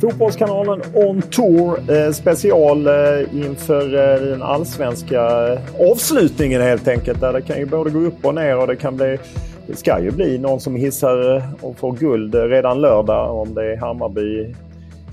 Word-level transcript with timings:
Fotbollskanalen 0.00 0.80
On 0.94 1.22
Tour 1.22 1.90
eh, 1.90 2.12
special 2.12 2.86
eh, 2.86 3.34
inför 3.34 3.94
eh, 3.94 4.20
den 4.20 4.42
allsvenska 4.42 5.52
eh, 5.52 5.90
avslutningen 5.90 6.62
helt 6.62 6.88
enkelt. 6.88 7.20
Där 7.20 7.32
det 7.32 7.42
kan 7.42 7.58
ju 7.58 7.66
både 7.66 7.90
gå 7.90 7.98
upp 7.98 8.24
och 8.24 8.34
ner 8.34 8.58
och 8.58 8.66
det 8.66 8.76
kan 8.76 8.96
bli 8.96 9.18
det 9.66 9.76
ska 9.76 10.00
ju 10.00 10.10
bli 10.10 10.38
någon 10.38 10.60
som 10.60 10.76
hissar 10.76 11.36
eh, 11.36 11.42
och 11.60 11.78
får 11.78 11.92
guld 11.92 12.34
eh, 12.34 12.42
redan 12.42 12.80
lördag 12.80 13.36
om 13.36 13.54
det 13.54 13.72
är 13.72 13.76
Hammarby, 13.76 14.54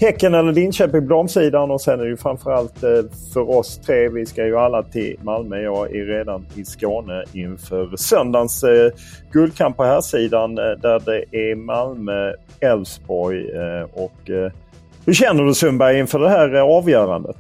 Häcken 0.01 0.33
eller 0.33 0.51
Linköping 0.51 1.07
på 1.07 1.13
damsidan 1.13 1.71
och 1.71 1.81
sen 1.81 1.99
är 1.99 2.03
det 2.03 2.09
ju 2.09 2.17
framförallt 2.17 2.83
eh, 2.83 2.89
för 3.33 3.49
oss 3.49 3.77
tre. 3.77 4.09
Vi 4.09 4.25
ska 4.25 4.45
ju 4.45 4.57
alla 4.57 4.83
till 4.83 5.15
Malmö. 5.21 5.61
Jag 5.61 5.95
är 5.95 6.05
redan 6.05 6.45
i 6.55 6.65
Skåne 6.65 7.23
inför 7.33 7.97
söndagens 7.97 8.63
eh, 8.63 8.91
guldkamp 9.31 9.77
på 9.77 9.83
här 9.83 10.01
sidan 10.01 10.57
eh, 10.57 10.63
där 10.63 10.99
det 11.05 11.51
är 11.51 11.55
Malmö, 11.55 12.33
Elfsborg 12.59 13.45
och 13.93 14.29
hur 15.05 15.13
känner 15.13 15.43
du 15.43 15.53
Sundberg 15.53 15.99
inför 15.99 16.19
det 16.19 16.29
här 16.29 16.55
avgörandet? 16.55 17.37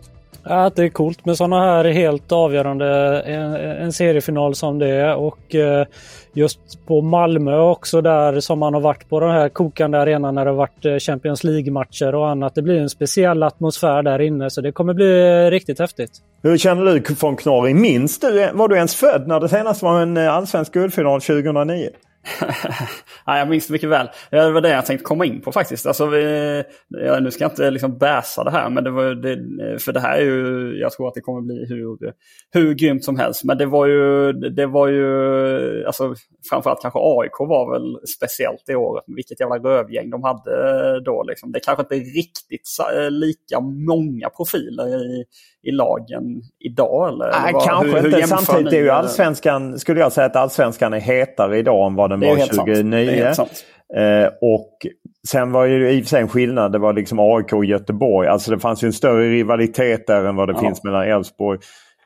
Att 0.51 0.75
det 0.75 0.83
är 0.83 0.89
coolt 0.89 1.25
med 1.25 1.37
sådana 1.37 1.61
här 1.61 1.85
helt 1.85 2.31
avgörande, 2.31 3.19
en, 3.21 3.55
en 3.55 3.93
seriefinal 3.93 4.55
som 4.55 4.79
det 4.79 4.87
är 4.87 5.15
och 5.15 5.55
eh, 5.55 5.85
just 6.33 6.85
på 6.85 7.01
Malmö 7.01 7.59
också 7.59 8.01
där 8.01 8.39
som 8.39 8.59
man 8.59 8.73
har 8.73 8.81
varit 8.81 9.09
på 9.09 9.19
den 9.19 9.31
här 9.31 9.49
kokande 9.49 9.97
arenan 9.99 10.35
när 10.35 10.45
det 10.45 10.51
har 10.51 10.57
varit 10.57 10.85
eh, 10.85 10.97
Champions 10.97 11.43
League-matcher 11.43 12.15
och 12.15 12.29
annat. 12.29 12.55
Det 12.55 12.61
blir 12.61 12.79
en 12.79 12.89
speciell 12.89 13.43
atmosfär 13.43 14.03
där 14.03 14.21
inne 14.21 14.49
så 14.49 14.61
det 14.61 14.71
kommer 14.71 14.93
bli 14.93 15.43
eh, 15.45 15.51
riktigt 15.51 15.79
häftigt. 15.79 16.11
Hur 16.41 16.57
känner 16.57 16.85
du 16.85 17.15
von 17.21 17.35
Knorring? 17.35 17.81
Minns 17.81 18.19
du, 18.19 18.49
var 18.53 18.67
du 18.67 18.75
ens 18.75 18.95
född 18.95 19.27
när 19.27 19.39
det 19.39 19.49
senast 19.49 19.81
var 19.81 20.01
en 20.01 20.17
allsvensk 20.17 20.73
guldfinal 20.73 21.21
2009? 21.21 21.89
ja, 23.25 23.37
jag 23.37 23.49
minns 23.49 23.67
det 23.67 23.73
mycket 23.73 23.89
väl. 23.89 24.09
Det 24.31 24.51
var 24.51 24.61
det 24.61 24.69
jag 24.69 24.85
tänkte 24.85 25.03
komma 25.03 25.25
in 25.25 25.41
på 25.41 25.51
faktiskt. 25.51 25.85
Alltså, 25.85 26.05
vi, 26.05 26.63
ja, 26.87 27.19
nu 27.19 27.31
ska 27.31 27.43
jag 27.43 27.51
inte 27.51 27.71
liksom 27.71 27.97
bäsa 27.97 28.43
det 28.43 28.51
här, 28.51 28.69
men 28.69 28.83
det 28.83 28.91
var, 28.91 29.15
det, 29.15 29.79
för 29.79 29.93
det 29.93 29.99
här 29.99 30.17
är 30.17 30.23
ju, 30.23 30.73
jag 30.79 30.91
tror 30.91 31.07
att 31.07 31.13
det 31.13 31.21
kommer 31.21 31.41
bli 31.41 31.65
hur, 31.69 31.97
hur 32.51 32.73
grymt 32.73 33.03
som 33.03 33.19
helst. 33.19 33.43
Men 33.43 33.57
det 33.57 33.65
var 33.65 33.85
ju, 33.85 34.33
det 34.33 34.65
var 34.65 34.87
ju 34.87 35.85
alltså, 35.85 36.15
framförallt 36.49 36.81
kanske 36.81 36.99
AIK 36.99 37.39
var 37.39 37.71
väl 37.73 38.07
speciellt 38.07 38.63
det 38.65 38.75
året. 38.75 39.03
Vilket 39.07 39.39
jävla 39.39 39.57
rövgäng 39.57 40.09
de 40.09 40.23
hade 40.23 41.01
då. 41.05 41.23
Liksom. 41.23 41.51
Det 41.51 41.59
kanske 41.59 41.81
inte 41.81 41.95
är 41.95 42.15
riktigt 42.15 42.67
lika 43.09 43.59
många 43.59 44.29
profiler 44.29 44.87
i, 44.87 45.25
i 45.63 45.71
lagen 45.71 46.41
idag? 46.59 47.07
Eller? 47.07 47.31
Nej, 47.31 47.49
eller 47.49 47.65
kanske 47.65 47.99
hur, 47.99 48.05
inte. 48.05 48.17
Hur 48.17 48.27
Samtidigt 48.27 48.73
är 48.73 48.77
ju 48.77 48.89
allsvenskan, 48.89 49.79
skulle 49.79 49.99
jag 49.99 50.11
säga 50.11 50.27
att 50.27 50.35
allsvenskan 50.35 50.93
är 50.93 50.99
hetare 50.99 51.57
idag 51.57 51.87
än 51.87 51.95
vad 51.95 52.09
den 52.09 52.19
var 52.19 52.47
2009. 52.47 53.33
Eh, 53.95 54.27
och 54.41 54.77
sen 55.27 55.51
var 55.51 55.65
ju 55.65 55.91
i 55.91 55.99
och 55.99 56.03
för 56.03 56.09
sig 56.09 56.21
en 56.21 56.27
skillnad. 56.27 56.71
Det 56.71 56.79
var 56.79 56.93
liksom 56.93 57.19
AIK 57.19 57.53
och 57.53 57.65
Göteborg. 57.65 58.27
Alltså 58.27 58.51
det 58.51 58.59
fanns 58.59 58.83
ju 58.83 58.85
en 58.85 58.93
större 58.93 59.29
rivalitet 59.29 60.07
där 60.07 60.25
än 60.25 60.35
vad 60.35 60.49
det 60.49 60.53
ja. 60.53 60.59
finns 60.59 60.83
mellan 60.83 61.03
Elfsborg 61.03 61.59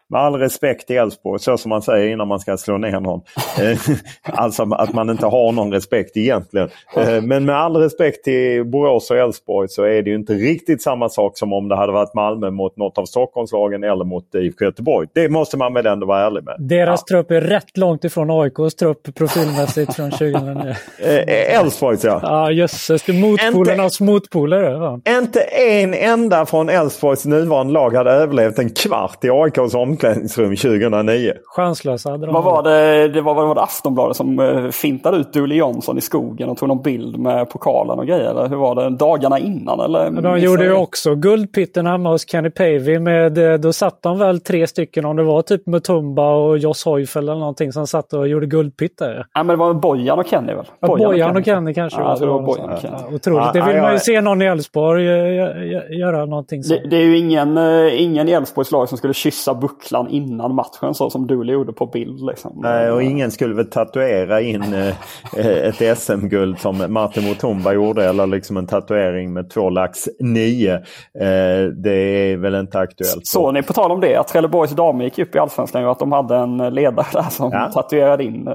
med 0.09 0.21
all 0.21 0.35
respekt 0.35 0.87
till 0.87 0.95
Elfsborg, 0.95 1.39
så 1.39 1.57
som 1.57 1.69
man 1.69 1.81
säger 1.81 2.07
innan 2.07 2.27
man 2.27 2.39
ska 2.39 2.57
slå 2.57 2.77
ner 2.77 2.99
någon. 2.99 3.21
Eh, 3.61 3.79
alltså 4.33 4.63
att 4.71 4.93
man 4.93 5.09
inte 5.09 5.25
har 5.25 5.51
någon 5.51 5.73
respekt 5.73 6.17
egentligen. 6.17 6.69
Eh, 6.97 7.21
men 7.21 7.45
med 7.45 7.55
all 7.55 7.75
respekt 7.75 8.23
till 8.23 8.65
Borås 8.65 9.11
och 9.11 9.17
Elfsborg 9.17 9.69
så 9.69 9.83
är 9.83 10.01
det 10.01 10.09
ju 10.09 10.15
inte 10.15 10.33
riktigt 10.33 10.81
samma 10.81 11.09
sak 11.09 11.37
som 11.37 11.53
om 11.53 11.69
det 11.69 11.75
hade 11.75 11.93
varit 11.93 12.13
Malmö 12.13 12.51
mot 12.51 12.77
något 12.77 12.97
av 12.97 13.05
Stockholmslagen 13.05 13.83
eller 13.83 14.05
mot 14.05 14.35
IFK 14.35 14.65
Göteborg. 14.65 15.07
Det 15.13 15.29
måste 15.29 15.57
man 15.57 15.73
väl 15.73 15.85
ändå 15.85 16.07
vara 16.07 16.25
ärlig 16.25 16.43
med. 16.43 16.55
Deras 16.59 17.03
ja. 17.07 17.15
trupp 17.15 17.31
är 17.31 17.41
rätt 17.41 17.77
långt 17.77 18.03
ifrån 18.03 18.31
AIKs 18.31 18.75
trupp 18.75 19.15
profilmässigt 19.15 19.95
från 19.95 20.11
2009. 20.11 20.75
Eh, 20.99 21.59
Elfsborgs 21.59 22.03
ja. 22.03 22.19
Ja 22.23 22.51
jösses, 22.51 23.07
motpolernas 23.07 23.99
motpoler. 23.99 24.63
Ja. 24.63 24.99
Inte 25.17 25.41
en 25.41 25.93
enda 25.93 26.45
från 26.45 26.69
Elfsborgs 26.69 27.25
nuvarande 27.25 27.73
lag 27.73 27.95
hade 27.95 28.11
överlevt 28.11 28.59
en 28.59 28.69
kvart 28.69 29.23
i 29.23 29.29
AIKs 29.29 29.73
omklädningsrum 29.73 30.02
omklädningsrum 30.03 30.55
2009. 30.55 31.33
Chanslösa 31.45 32.11
hade 32.11 32.25
de. 32.25 32.33
Vad 32.33 32.43
var 32.43 32.63
det? 32.63 33.07
Det 33.07 33.21
var, 33.21 33.33
var 33.33 33.55
det 33.55 33.61
Aftonbladet 33.61 34.17
som 34.17 34.39
uh, 34.39 34.71
fintade 34.71 35.17
ut 35.17 35.33
Dule 35.33 35.55
Jonsson 35.55 35.97
i 35.97 36.01
skogen 36.01 36.49
och 36.49 36.57
tog 36.57 36.69
någon 36.69 36.81
bild 36.81 37.19
med 37.19 37.49
pokalen 37.49 37.99
och 37.99 38.07
grejer? 38.07 38.29
Eller 38.29 38.49
hur 38.49 38.55
var 38.55 38.75
det? 38.75 38.89
Dagarna 38.89 39.39
innan? 39.39 39.79
Eller? 39.79 40.09
Men 40.09 40.23
de 40.23 40.39
gjorde 40.39 40.63
ju 40.63 40.73
också 40.73 41.15
Guldpitten 41.15 41.85
hemma 41.85 42.09
hos 42.09 42.29
Kenny 42.29 42.49
Pavey. 42.49 42.99
Med, 42.99 43.37
eh, 43.37 43.53
då 43.53 43.73
satt 43.73 44.01
de 44.01 44.19
väl 44.19 44.39
tre 44.39 44.67
stycken, 44.67 45.05
om 45.05 45.15
det 45.15 45.23
var 45.23 45.41
typ 45.41 45.67
Mutumba 45.67 46.33
och 46.35 46.57
Joss 46.57 46.85
Heufel 46.85 47.23
eller 47.23 47.39
någonting 47.39 47.73
som 47.73 47.87
satt 47.87 48.13
och 48.13 48.27
gjorde 48.27 48.45
guldpitt 48.45 48.97
där. 48.97 49.25
Ja, 49.33 49.43
men 49.43 49.47
det 49.47 49.55
var 49.55 49.73
Bojan 49.73 50.19
och 50.19 50.27
Kenny 50.27 50.53
väl? 50.53 50.65
Ja, 50.79 50.87
Bojan, 50.87 51.11
Bojan 51.11 51.37
och 51.37 51.45
Kenny, 51.45 51.73
kanske. 51.73 52.01
Ja, 52.01 52.15
det 52.19 52.25
var 52.25 52.41
Bojan 52.41 52.69
och 52.69 52.79
Kenny. 52.79 52.97
Ja, 52.99 53.15
otroligt. 53.15 53.53
det 53.53 53.61
vill 53.61 53.81
man 53.81 53.93
ju 53.93 53.99
se 53.99 54.21
någon 54.21 54.41
i 54.41 54.45
Elfsborg 54.45 55.07
eh, 55.07 55.99
göra 55.99 56.25
någonting 56.25 56.63
sånt. 56.63 56.81
Det, 56.83 56.89
det, 56.89 56.95
är 56.95 57.05
ju 57.05 57.17
ingen, 57.17 57.57
ingen 57.91 58.29
i 58.29 58.31
Elfsborgs 58.31 58.71
lag 58.71 58.89
som 58.89 58.97
skulle 58.97 59.13
kyssa 59.13 59.53
bucklan 59.83 60.09
innan 60.09 60.55
matchen 60.55 60.93
så 60.93 61.09
som 61.09 61.27
Dooley 61.27 61.53
gjorde 61.53 61.73
på 61.73 61.85
bild. 61.85 62.25
Liksom. 62.25 62.51
Nej, 62.55 62.91
och 62.91 63.03
ingen 63.03 63.31
skulle 63.31 63.55
väl 63.55 63.69
tatuera 63.69 64.41
in 64.41 64.63
eh, 64.73 64.95
ett 65.47 65.97
SM-guld 65.97 66.59
som 66.59 66.85
Martin 66.89 67.27
Mutumba 67.27 67.73
gjorde 67.73 68.05
eller 68.05 68.27
liksom 68.27 68.57
en 68.57 68.67
tatuering 68.67 69.33
med 69.33 69.49
två 69.49 69.69
lax 69.69 70.09
nio. 70.19 70.73
Eh, 70.73 71.65
det 71.83 71.97
är 72.31 72.37
väl 72.37 72.55
inte 72.55 72.79
aktuellt. 72.79 73.27
Så 73.27 73.51
ni 73.51 73.63
på 73.63 73.73
tal 73.73 73.91
om 73.91 73.99
det, 73.99 74.15
att 74.15 74.27
Trelleborgs 74.27 74.71
damer 74.71 75.03
gick 75.03 75.19
upp 75.19 75.35
i 75.35 75.39
Allsvenskan 75.39 75.81
ju 75.81 75.87
att 75.87 75.99
de 75.99 76.11
hade 76.11 76.35
en 76.35 76.57
ledare 76.57 77.05
där 77.13 77.29
som 77.29 77.51
ja. 77.51 77.71
tatuerade 77.73 78.23
in 78.23 78.49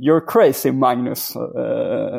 “You're 0.00 0.22
crazy 0.26 0.72
Magnus”. 0.72 1.32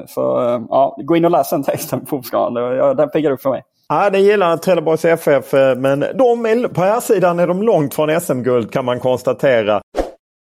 Så 0.07 0.21
ja, 0.69 0.97
gå 1.03 1.15
in 1.15 1.25
och 1.25 1.31
läs 1.31 1.49
den 1.49 1.63
texten 1.63 1.99
på 1.99 2.05
Fotbollskanalen. 2.05 2.97
Den 2.97 3.09
piggar 3.09 3.31
upp 3.31 3.41
för 3.41 3.49
mig. 3.49 3.63
Ja, 3.89 4.09
det 4.09 4.19
gillar 4.19 4.57
Trelleborgs 4.57 5.05
FF, 5.05 5.53
eh, 5.53 5.75
men 5.75 5.99
de 5.99 6.45
är, 6.45 6.67
på 6.67 6.81
här 6.81 6.99
sidan 6.99 7.39
är 7.39 7.47
de 7.47 7.63
långt 7.63 7.93
från 7.93 8.21
SM-guld 8.21 8.71
kan 8.73 8.85
man 8.85 8.99
konstatera. 8.99 9.81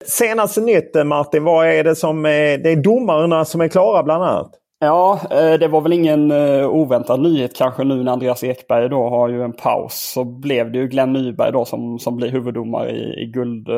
Senaste 0.05 0.61
nytt 0.61 1.07
Martin, 1.07 1.45
vad 1.45 1.67
är 1.67 1.85
det 1.85 1.97
som 1.97 2.27
är, 2.27 2.59
det 2.59 2.71
är 2.71 2.77
domarna 2.77 3.45
som 3.45 3.61
är 3.61 3.69
klara 3.69 4.03
bland 4.03 4.25
annat? 4.25 4.51
Ja, 4.79 5.21
eh, 5.31 5.53
det 5.53 5.69
var 5.69 5.81
väl 5.81 5.93
ingen 5.93 6.33
oväntad 6.63 7.21
nyhet 7.21 7.57
kanske 7.57 7.85
nu 7.85 8.03
när 8.03 8.13
Andreas 8.13 8.45
Ekberg 8.45 8.89
då 8.89 9.09
har 9.09 9.29
ju 9.29 9.43
en 9.43 9.53
paus. 9.53 10.11
Så 10.15 10.25
blev 10.25 10.73
det 10.73 10.79
ju 10.79 10.89
Glenn 10.89 11.13
Nyberg 11.13 11.53
då 11.53 11.65
som, 11.65 11.99
som 11.99 12.17
blir 12.17 12.29
huvuddomare 12.29 12.91
i, 12.91 13.23
i 13.23 13.27
guld, 13.27 13.69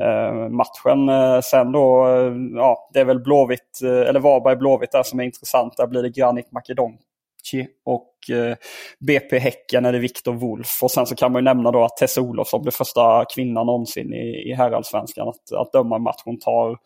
eh, 0.00 0.48
matchen. 0.48 1.08
Eh, 1.08 1.40
sen 1.40 1.72
då, 1.72 2.06
eh, 2.06 2.32
ja, 2.54 2.90
det 2.92 3.00
är 3.00 3.04
väl 3.04 3.20
Blåvitt, 3.20 3.80
eller 3.82 4.20
Varberg-Blåvitt 4.20 4.92
där 4.92 5.02
som 5.02 5.20
är 5.20 5.24
intressant. 5.24 5.76
Där 5.76 5.86
blir 5.86 6.02
det 6.02 6.10
Granit 6.10 6.52
Makedonki 6.52 7.66
och 7.84 8.13
Eh, 8.30 8.56
BP 8.98 9.38
Häcken 9.38 9.84
är 9.84 9.92
det 9.92 9.98
Viktor 9.98 10.32
Wolf. 10.32 10.82
Och 10.82 10.90
sen 10.90 11.06
så 11.06 11.14
kan 11.14 11.32
man 11.32 11.40
ju 11.40 11.44
nämna 11.44 11.70
då 11.70 11.84
att 11.84 11.96
Tess 11.96 12.18
Olofsson 12.18 12.62
blir 12.62 12.72
första 12.72 13.24
kvinnan 13.34 13.66
någonsin 13.66 14.14
i, 14.14 14.50
i 14.50 14.54
herrallsvenskan 14.54 15.28
att, 15.28 15.52
att 15.52 15.72
döma 15.72 16.14
Hon 16.24 16.38
tar 16.38 16.78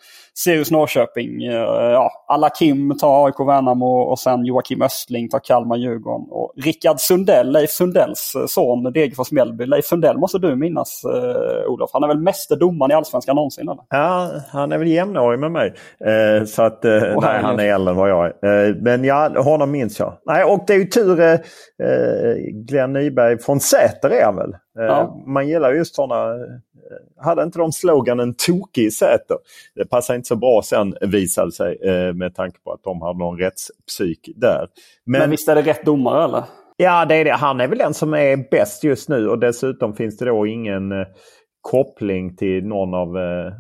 Sirius 0.45 0.71
Norrköping. 0.71 1.45
Eh, 1.45 1.53
ja, 1.93 2.11
alla 2.29 2.49
Kim 2.49 2.99
tar 2.99 3.27
AIK 3.27 3.41
Värnamo 3.41 4.01
och 4.01 4.19
sen 4.19 4.45
Joakim 4.45 4.83
Östling 4.83 5.29
tar 5.29 5.39
Kalmar 5.39 5.77
Djurgården. 5.77 6.27
Och 6.31 6.53
Rickard 6.57 7.01
Sundell, 7.01 7.53
Leif 7.53 7.71
Sundells 7.71 8.33
eh, 8.37 8.47
son, 8.47 8.93
Degerfors 8.93 9.33
Mjällby. 9.33 9.67
Leif 9.67 9.85
Sundell 9.85 10.19
måste 10.19 10.39
du 10.39 10.57
minnas 10.57 11.03
eh, 11.05 11.71
Olof. 11.71 11.91
Han 11.93 12.03
är 12.03 12.09
väl 12.09 12.21
meste 12.21 12.57
domaren 12.57 12.91
i 12.91 12.95
allsvenskan 12.95 13.37
någonsin? 13.37 13.69
Eller? 13.69 13.83
Ja, 13.91 14.31
han 14.51 14.73
är 14.73 14.79
väl 14.79 14.89
jämnårig 14.89 15.41
med 15.41 15.53
mig. 15.53 15.75
Eh, 16.05 16.45
så 16.45 16.63
att, 16.63 16.85
eh, 16.85 16.93
nej, 16.93 17.43
han 17.43 17.61
är 17.61 17.75
äldre 17.75 17.91
än 17.91 17.97
vad 17.97 18.11
jag 18.11 18.27
är. 18.27 18.69
Eh, 18.69 18.75
men 18.77 19.05
ja, 19.05 19.43
honom 19.43 19.71
minns 19.71 19.99
jag. 19.99 20.13
Nej, 20.27 20.45
och 20.45 20.65
det 20.67 20.75
är 20.75 20.79
ju 20.79 20.85
tur 20.85 21.21
eh, 21.21 21.39
Glenn 22.53 22.93
Nyberg 22.93 23.39
från 23.39 23.61
Säter 23.61 24.11
är 24.11 24.25
han 24.25 24.37
väl? 24.37 24.55
Ja. 24.75 25.23
Man 25.27 25.49
gillar 25.49 25.73
just 25.73 25.95
sådana. 25.95 26.35
Eh, 26.91 27.25
hade 27.25 27.43
inte 27.43 27.59
de 27.59 27.73
sloganen 27.73 28.35
tokig 28.35 28.85
i 28.85 28.91
Säter? 28.91 29.37
Det 29.75 29.85
passar 29.85 30.15
inte 30.15 30.29
så 30.29 30.37
bra 30.37 30.63
sen 30.65 30.95
visade 31.01 31.53
sig 31.53 31.79
eh, 31.83 32.15
med 32.15 32.35
tanke 32.35 32.59
på 32.65 32.73
att 32.73 32.83
de 32.83 33.03
hade 33.03 33.19
någon 33.19 33.39
rättspsyk 33.39 34.29
där. 34.37 34.69
Men, 35.07 35.21
Men 35.21 35.31
visst 35.31 35.49
är 35.49 35.55
det 35.55 35.63
rätt 35.63 35.85
domare 35.85 36.25
eller? 36.25 36.45
Ja, 36.77 37.05
det 37.05 37.15
är 37.15 37.25
det. 37.25 37.33
han 37.33 37.61
är 37.61 37.69
väl 37.69 37.79
den 37.79 37.95
som 37.95 38.15
är 38.15 38.51
bäst 38.51 38.85
just 38.85 39.09
nu 39.09 39.29
och 39.29 39.39
dessutom 39.39 39.95
finns 39.95 40.17
det 40.17 40.25
då 40.25 40.47
ingen 40.47 40.93
eh, 40.93 41.07
koppling 41.61 42.37
till 42.37 42.67
någon 42.67 42.95
av 42.95 43.17
eh, 43.19 43.53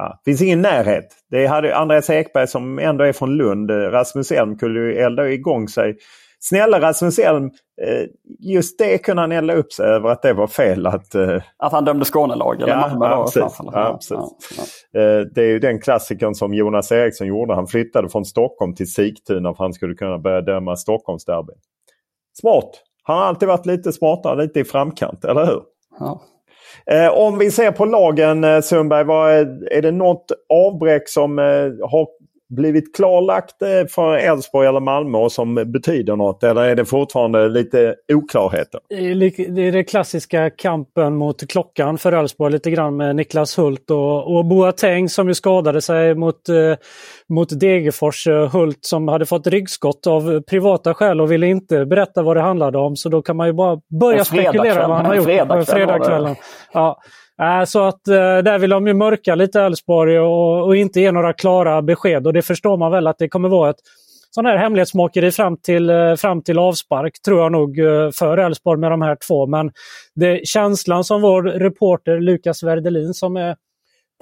Ja, 0.00 0.20
finns 0.24 0.42
ingen 0.42 0.62
närhet. 0.62 1.06
Det 1.30 1.46
hade 1.46 1.76
Andreas 1.76 2.10
Ekberg 2.10 2.46
som 2.46 2.78
ändå 2.78 3.04
är 3.04 3.12
från 3.12 3.36
Lund. 3.36 3.70
Rasmus 3.70 4.32
Elm 4.32 4.58
kunde 4.58 4.80
ju 4.80 4.94
elda 4.94 5.28
igång 5.28 5.68
sig. 5.68 5.96
Snälla 6.40 6.80
Rasmus 6.80 7.18
Elm, 7.18 7.44
eh, 7.82 8.06
just 8.38 8.78
det 8.78 8.98
kunde 8.98 9.22
han 9.22 9.32
elda 9.32 9.54
upp 9.54 9.72
sig 9.72 9.86
över 9.86 10.08
att 10.08 10.22
det 10.22 10.32
var 10.32 10.46
fel 10.46 10.86
att... 10.86 11.14
Eh, 11.14 11.42
att 11.56 11.72
han 11.72 11.84
dömde 11.84 12.04
Skånelag? 12.04 12.62
Eller 12.62 12.72
ja, 12.72 12.96
ja, 13.00 13.24
precis. 13.24 13.58
Ja, 13.58 13.98
precis. 13.98 14.10
Ja, 14.10 14.62
ja. 15.00 15.24
Det 15.34 15.42
är 15.42 15.48
ju 15.48 15.58
den 15.58 15.80
klassikern 15.80 16.34
som 16.34 16.54
Jonas 16.54 16.92
Eriksson 16.92 17.26
gjorde. 17.26 17.54
Han 17.54 17.66
flyttade 17.66 18.08
från 18.08 18.24
Stockholm 18.24 18.74
till 18.74 18.92
Sigtuna 18.92 19.48
för 19.48 19.50
att 19.50 19.58
han 19.58 19.72
skulle 19.72 19.94
kunna 19.94 20.18
börja 20.18 20.40
döma 20.40 20.76
Stockholmsderby. 20.76 21.52
Smart! 22.40 22.70
Han 23.02 23.18
har 23.18 23.24
alltid 23.24 23.48
varit 23.48 23.66
lite 23.66 23.92
smartare, 23.92 24.42
lite 24.42 24.60
i 24.60 24.64
framkant, 24.64 25.24
eller 25.24 25.46
hur? 25.46 25.62
Ja. 25.98 26.22
Eh, 26.90 27.08
om 27.08 27.38
vi 27.38 27.50
ser 27.50 27.72
på 27.72 27.84
lagen 27.84 28.44
eh, 28.44 28.60
Sundberg, 28.60 29.00
är, 29.70 29.82
det 29.82 29.90
något 29.90 30.32
avbräck 30.48 31.08
som 31.08 31.38
eh, 31.38 31.44
har 31.90 32.08
blivit 32.48 32.96
klarlagt 32.96 33.62
eh, 33.62 33.68
för 33.90 34.16
Elfsborg 34.16 34.68
eller 34.68 34.80
Malmö 34.80 35.28
som 35.30 35.54
betyder 35.54 36.16
något? 36.16 36.44
Eller 36.44 36.62
är 36.62 36.76
det 36.76 36.84
fortfarande 36.84 37.48
lite 37.48 37.94
oklarheter? 38.12 38.80
Det 38.88 39.62
är 39.62 39.72
den 39.72 39.84
klassiska 39.84 40.50
kampen 40.50 41.16
mot 41.16 41.50
klockan 41.50 41.98
för 41.98 42.12
Elfsborg 42.12 42.52
lite 42.52 42.70
grann 42.70 42.96
med 42.96 43.16
Niklas 43.16 43.58
Hult 43.58 43.90
och, 43.90 44.36
och 44.36 44.44
Boateng 44.44 45.08
som 45.08 45.28
ju 45.28 45.34
skadade 45.34 45.82
sig 45.82 46.14
mot, 46.14 46.48
eh, 46.48 46.54
mot 47.28 47.60
Degerfors. 47.60 48.26
Eh, 48.26 48.50
Hult 48.50 48.78
som 48.80 49.08
hade 49.08 49.26
fått 49.26 49.46
ryggskott 49.46 50.06
av 50.06 50.40
privata 50.40 50.94
skäl 50.94 51.20
och 51.20 51.32
ville 51.32 51.46
inte 51.46 51.86
berätta 51.86 52.22
vad 52.22 52.36
det 52.36 52.42
handlade 52.42 52.78
om. 52.78 52.96
Så 52.96 53.08
då 53.08 53.22
kan 53.22 53.36
man 53.36 53.46
ju 53.46 53.52
bara 53.52 53.80
börja 54.00 54.24
spekulera 54.24 54.88
vad 54.88 54.96
han 54.96 55.06
har 55.06 55.14
gjort. 55.14 55.24
Fredagskvällen. 55.24 55.88
Fredagskvällen. 55.88 56.36
Ja. 56.72 57.00
Äh, 57.42 57.64
så 57.64 57.82
att 57.82 58.08
äh, 58.08 58.14
där 58.14 58.58
vill 58.58 58.70
de 58.70 58.86
ju 58.86 58.94
mörka 58.94 59.34
lite 59.34 59.60
Elfsborg 59.60 60.20
och, 60.20 60.66
och, 60.66 60.76
inte 60.76 61.00
ge 61.00 61.12
några 61.12 61.32
klara 61.32 61.82
besked. 61.82 62.26
Och 62.26 62.32
det 62.32 62.42
förstår 62.42 62.76
man 62.76 62.92
väl 62.92 63.06
att 63.06 63.18
det 63.18 63.28
kommer 63.28 63.48
vara 63.48 63.70
ett 63.70 63.80
sån 64.30 64.46
här 64.46 64.56
hemlighetsmakeri 64.56 65.32
fram 65.32 65.56
till, 65.56 65.90
eh, 65.90 66.14
fram 66.14 66.42
till 66.42 66.58
avspark, 66.58 67.22
tror 67.24 67.40
jag 67.40 67.52
nog, 67.52 67.78
eh, 67.78 68.10
för 68.18 68.38
Elfsborg 68.38 68.80
med 68.80 68.90
de 68.90 69.02
här 69.02 69.16
två. 69.28 69.46
Men 69.46 69.70
det, 70.14 70.46
känslan 70.46 71.04
som 71.04 71.22
vår 71.22 71.42
reporter 71.42 72.20
Lukas 72.20 72.62
Werdelin 72.62 73.14
som 73.14 73.36
är 73.36 73.56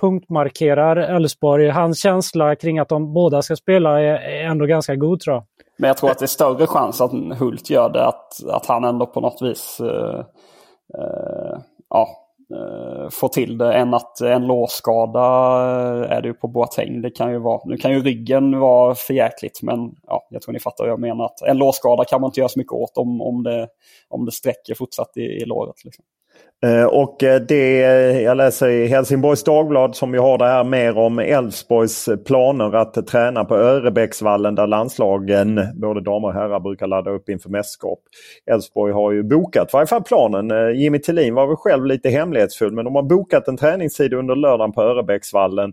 punktmarkerar 0.00 0.96
Elfsborg, 0.96 1.68
hans 1.68 1.98
känsla 1.98 2.56
kring 2.56 2.78
att 2.78 2.88
de 2.88 3.14
båda 3.14 3.42
ska 3.42 3.56
spela 3.56 4.00
är, 4.00 4.44
ändå 4.44 4.66
ganska 4.66 4.96
god 4.96 5.20
tror 5.20 5.36
jag. 5.36 5.44
Men 5.78 5.88
jag 5.88 5.96
tror 5.96 6.10
att 6.10 6.18
det 6.18 6.24
är 6.24 6.26
större 6.26 6.66
chans 6.66 7.00
att 7.00 7.12
Hult 7.38 7.70
gör 7.70 7.88
det, 7.88 8.06
att, 8.06 8.44
att 8.48 8.66
han 8.66 8.84
ändå 8.84 9.06
på 9.06 9.20
något 9.20 9.42
vis 9.42 9.76
ja, 9.80 10.24
eh, 12.00 12.06
Eh, 12.54 13.08
få 13.10 13.28
till 13.28 13.58
det 13.58 13.74
än 13.74 13.94
att 13.94 14.20
en 14.20 14.46
låsskada 14.46 15.20
eh, 15.20 16.16
är 16.16 16.22
det 16.22 16.28
ju 16.28 16.34
på 16.34 16.48
Boateng. 16.48 17.02
Det 17.02 17.10
kan 17.10 17.32
ju 17.32 17.38
vara, 17.38 17.60
nu 17.64 17.76
kan 17.76 17.92
ju 17.92 18.02
ryggen 18.02 18.58
vara 18.58 18.94
förjäkligt 18.94 19.62
men 19.62 19.94
ja, 20.06 20.26
jag 20.30 20.42
tror 20.42 20.52
ni 20.52 20.58
fattar 20.58 20.84
vad 20.84 20.90
jag 20.90 21.00
menar. 21.00 21.24
Att 21.24 21.42
en 21.42 21.58
låsskada 21.58 22.04
kan 22.04 22.20
man 22.20 22.28
inte 22.28 22.40
göra 22.40 22.48
så 22.48 22.58
mycket 22.58 22.72
åt 22.72 22.98
om, 22.98 23.20
om, 23.20 23.42
det, 23.42 23.68
om 24.08 24.24
det 24.24 24.32
sträcker 24.32 24.74
fortsatt 24.74 25.16
i, 25.16 25.20
i 25.20 25.44
låret. 25.44 25.84
Liksom. 25.84 26.04
Eh, 26.64 26.84
och 26.84 27.22
eh, 27.22 27.40
det 27.40 27.80
jag 28.22 28.36
läser 28.36 28.68
i 28.68 28.86
Helsingborgs 28.86 29.44
Dagblad 29.44 29.96
som 29.96 30.12
vi 30.12 30.18
har 30.18 30.38
det 30.38 30.46
här 30.46 30.64
mer 30.64 30.98
om 30.98 31.18
Elfsborgs 31.18 32.08
planer 32.26 32.76
att 32.76 33.06
träna 33.06 33.44
på 33.44 33.56
Örebäcksvallen 33.56 34.54
där 34.54 34.66
landslagen, 34.66 35.60
både 35.74 36.00
damer 36.00 36.28
och 36.28 36.34
herrar, 36.34 36.60
brukar 36.60 36.86
ladda 36.86 37.10
upp 37.10 37.28
inför 37.28 37.50
mästerskap. 37.50 37.98
Elfsborg 38.50 38.92
har 38.92 39.12
ju 39.12 39.22
bokat, 39.22 39.68
i 39.68 39.70
varje 39.72 39.86
fall 39.86 40.02
planen. 40.02 40.50
Eh, 40.50 40.70
Jimmy 40.70 40.98
Tillin 40.98 41.34
var 41.34 41.46
väl 41.46 41.56
själv 41.56 41.86
lite 41.86 42.08
hemlighetsfull 42.08 42.72
men 42.72 42.84
de 42.84 42.94
har 42.94 43.02
bokat 43.02 43.48
en 43.48 43.56
träningstid 43.56 44.14
under 44.14 44.36
lördagen 44.36 44.72
på 44.72 44.82
Örebäcksvallen 44.82 45.72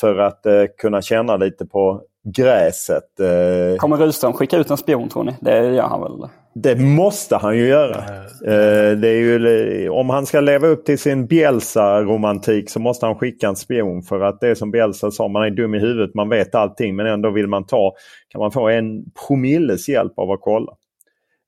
för 0.00 0.18
att 0.18 0.46
kunna 0.78 1.02
känna 1.02 1.36
lite 1.36 1.66
på 1.66 2.02
gräset. 2.36 3.04
Kommer 3.78 3.96
Rydström 3.96 4.32
skicka 4.32 4.56
ut 4.56 4.70
en 4.70 4.76
spion 4.76 5.08
tror 5.08 5.24
ni? 5.24 5.34
Det 5.40 5.74
gör 5.74 5.82
han 5.82 6.00
väl? 6.00 6.28
Det 6.54 6.76
måste 6.76 7.36
han 7.36 7.56
ju 7.56 7.66
göra. 7.66 7.96
Eh, 8.46 8.98
det 8.98 9.08
är 9.08 9.20
ju, 9.20 9.88
om 9.88 10.10
han 10.10 10.26
ska 10.26 10.40
leva 10.40 10.66
upp 10.66 10.84
till 10.84 10.98
sin 10.98 11.26
Bielsa-romantik 11.26 12.70
så 12.70 12.80
måste 12.80 13.06
han 13.06 13.14
skicka 13.14 13.48
en 13.48 13.56
spion. 13.56 14.02
För 14.02 14.20
att 14.20 14.40
det 14.40 14.48
är 14.48 14.54
som 14.54 14.70
Bielsa 14.70 15.10
sa, 15.10 15.28
man 15.28 15.44
är 15.44 15.50
dum 15.50 15.74
i 15.74 15.78
huvudet, 15.78 16.14
man 16.14 16.28
vet 16.28 16.54
allting 16.54 16.96
men 16.96 17.06
ändå 17.06 17.30
vill 17.30 17.46
man 17.46 17.66
ta, 17.66 17.94
kan 18.28 18.38
man 18.38 18.52
få 18.52 18.68
en 18.68 19.04
promilles 19.26 19.88
hjälp 19.88 20.18
av 20.18 20.30
att 20.30 20.40
kolla. 20.40 20.72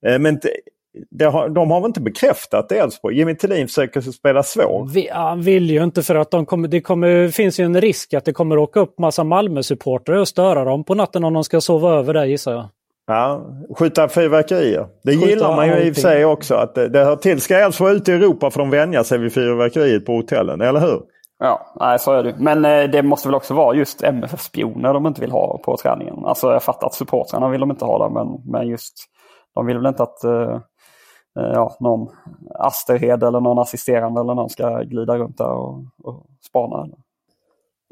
Eh, 0.05 0.19
men 0.19 0.39
har, 1.21 1.49
de 1.49 1.71
har 1.71 1.81
väl 1.81 1.87
inte 1.87 2.01
bekräftat 2.01 2.69
det 2.69 2.77
Elfsborg? 2.77 3.17
Jimmy 3.17 3.35
Tillin 3.35 3.67
försöker 3.67 4.01
spela 4.01 4.43
svår. 4.43 5.11
Han 5.13 5.41
vill 5.41 5.69
ju 5.69 5.83
inte 5.83 6.03
för 6.03 6.15
att 6.15 6.31
de 6.31 6.45
kommer, 6.45 6.67
det 6.67 6.81
kommer, 6.81 7.27
finns 7.27 7.59
ju 7.59 7.63
en 7.65 7.81
risk 7.81 8.13
att 8.13 8.25
det 8.25 8.33
kommer 8.33 8.57
åka 8.57 8.79
upp 8.79 8.99
massa 8.99 9.23
Malmö-supportrar 9.23 10.17
och 10.17 10.27
störa 10.27 10.63
dem 10.63 10.83
på 10.83 10.95
natten 10.95 11.23
om 11.23 11.33
de 11.33 11.43
ska 11.43 11.61
sova 11.61 11.93
över 11.93 12.13
där 12.13 12.25
gissar 12.25 12.51
jag. 12.51 12.69
Ja, 13.07 13.41
skjuta 13.79 14.09
fyrverkerier. 14.09 14.87
Det 15.03 15.11
skjuta 15.11 15.27
gillar 15.27 15.55
man 15.55 15.65
ju 15.65 15.71
allting. 15.71 15.87
i 15.87 15.91
och 15.91 15.95
för 15.95 16.01
sig 16.01 16.25
också. 16.25 16.55
Att 16.55 16.75
det, 16.75 16.89
det 16.89 17.03
hör 17.03 17.15
till. 17.15 17.41
Ska 17.41 17.57
Elfsborg 17.57 17.95
ut 17.95 18.09
i 18.09 18.11
Europa 18.11 18.51
får 18.51 18.59
de 18.59 18.69
vänja 18.69 19.03
sig 19.03 19.17
vid 19.17 19.33
fyrverkeriet 19.33 20.05
på 20.05 20.15
hotellen, 20.15 20.61
eller 20.61 20.79
hur? 20.79 21.01
Ja, 21.39 21.73
nej, 21.75 21.99
så 21.99 22.11
är 22.11 22.23
det. 22.23 22.35
Men 22.37 22.65
eh, 22.65 22.83
det 22.83 23.03
måste 23.03 23.27
väl 23.27 23.35
också 23.35 23.53
vara 23.53 23.75
just 23.75 24.03
MFF-spioner 24.03 24.93
de 24.93 25.07
inte 25.07 25.21
vill 25.21 25.31
ha 25.31 25.57
på 25.65 25.77
träningen. 25.77 26.25
Alltså 26.25 26.51
jag 26.51 26.63
fattar 26.63 26.87
att 26.87 26.93
supportrarna 26.93 27.49
vill 27.49 27.59
de 27.59 27.71
inte 27.71 27.85
ha 27.85 28.07
det, 28.07 28.13
men, 28.13 28.27
men 28.45 28.67
just 28.67 28.93
de 29.55 29.65
vill 29.65 29.77
väl 29.77 29.85
inte 29.85 30.03
att 30.03 30.23
eh, 30.23 30.53
eh 31.39 31.51
ja, 31.53 31.75
någon 31.79 32.07
Asterhed 32.59 33.23
eller 33.23 33.39
någon 33.39 33.59
assisterande 33.59 34.21
eller 34.21 34.35
någon 34.35 34.49
ska 34.49 34.81
glida 34.81 35.17
runt 35.17 35.37
där 35.37 35.51
och, 35.51 35.83
och 36.03 36.25
spana. 36.49 36.87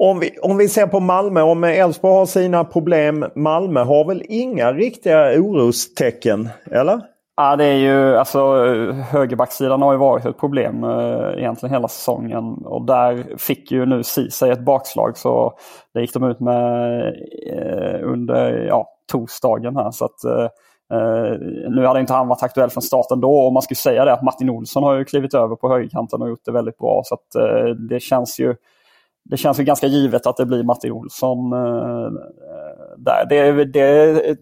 Om 0.04 0.18
vi, 0.18 0.38
om 0.42 0.56
vi 0.56 0.68
ser 0.68 0.86
på 0.86 1.00
Malmö, 1.00 1.42
om 1.42 1.64
Elfsborg 1.64 2.14
har 2.14 2.26
sina 2.26 2.64
problem. 2.64 3.24
Malmö 3.34 3.82
har 3.84 4.04
väl 4.04 4.22
inga 4.28 4.72
riktiga 4.72 5.40
orostecken, 5.40 6.48
eller? 6.70 7.00
Ja, 7.36 7.56
det 7.56 7.64
är 7.64 7.76
ju 7.76 8.16
alltså 8.16 8.64
högerbacksidan 9.10 9.82
har 9.82 9.92
ju 9.92 9.98
varit 9.98 10.26
ett 10.26 10.38
problem 10.38 10.84
eh, 10.84 11.38
egentligen 11.38 11.74
hela 11.74 11.88
säsongen. 11.88 12.44
Och 12.64 12.86
där 12.86 13.38
fick 13.38 13.70
ju 13.70 13.86
nu 13.86 14.02
Ceesay 14.02 14.50
ett 14.50 14.64
bakslag 14.64 15.18
så 15.18 15.52
det 15.94 16.00
gick 16.00 16.14
de 16.14 16.24
ut 16.24 16.40
med 16.40 17.02
eh, 17.52 18.00
under 18.02 18.66
ja, 18.66 18.88
torsdagen 19.12 19.76
här. 19.76 19.90
Så 19.90 20.04
att, 20.04 20.24
eh, 20.24 20.48
eh, 20.98 21.38
nu 21.68 21.86
hade 21.86 22.00
inte 22.00 22.12
han 22.12 22.28
varit 22.28 22.42
aktuell 22.42 22.70
från 22.70 22.82
starten 22.82 23.20
då 23.20 23.38
och 23.38 23.52
man 23.52 23.62
skulle 23.62 23.76
säga 23.76 24.04
det 24.04 24.12
att 24.12 24.22
Martin 24.22 24.50
Olsson 24.50 24.82
har 24.82 24.94
ju 24.94 25.04
klivit 25.04 25.34
över 25.34 25.56
på 25.56 25.68
högerkanten 25.68 26.22
och 26.22 26.28
gjort 26.28 26.44
det 26.44 26.52
väldigt 26.52 26.78
bra. 26.78 27.02
Så 27.04 27.14
att, 27.14 27.34
eh, 27.34 27.66
det 27.66 28.00
känns 28.00 28.40
ju 28.40 28.54
det 29.24 29.36
känns 29.36 29.60
ju 29.60 29.64
ganska 29.64 29.86
givet 29.86 30.26
att 30.26 30.36
det 30.36 30.46
blir 30.46 30.62
Martin 30.62 30.92
Olsson 30.92 31.52
eh, 31.52 32.10
där. 32.98 33.26
Det, 33.28 33.64
det 33.64 34.36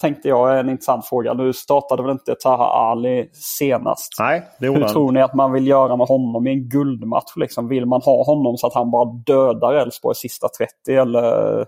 tänkte 0.00 0.28
jag 0.28 0.54
är 0.54 0.56
en 0.56 0.70
intressant 0.70 1.06
fråga. 1.06 1.34
Nu 1.34 1.52
startade 1.52 2.02
väl 2.02 2.12
inte 2.12 2.34
Taha 2.34 2.64
Ali 2.64 3.30
senast? 3.32 4.12
Nej, 4.18 4.42
det 4.60 4.68
Hur 4.68 4.88
tror 4.88 5.12
ni 5.12 5.22
att 5.22 5.34
man 5.34 5.52
vill 5.52 5.66
göra 5.66 5.96
med 5.96 6.06
honom 6.06 6.46
i 6.46 6.50
en 6.50 6.68
guldmatch? 6.68 7.36
Liksom? 7.36 7.68
Vill 7.68 7.86
man 7.86 8.02
ha 8.02 8.24
honom 8.24 8.56
så 8.56 8.66
att 8.66 8.74
han 8.74 8.90
bara 8.90 9.04
dödar 9.04 9.74
Elfsborg 9.74 10.14
sista 10.14 10.48
30? 10.48 11.00
Eller, 11.00 11.60
eh, 11.60 11.66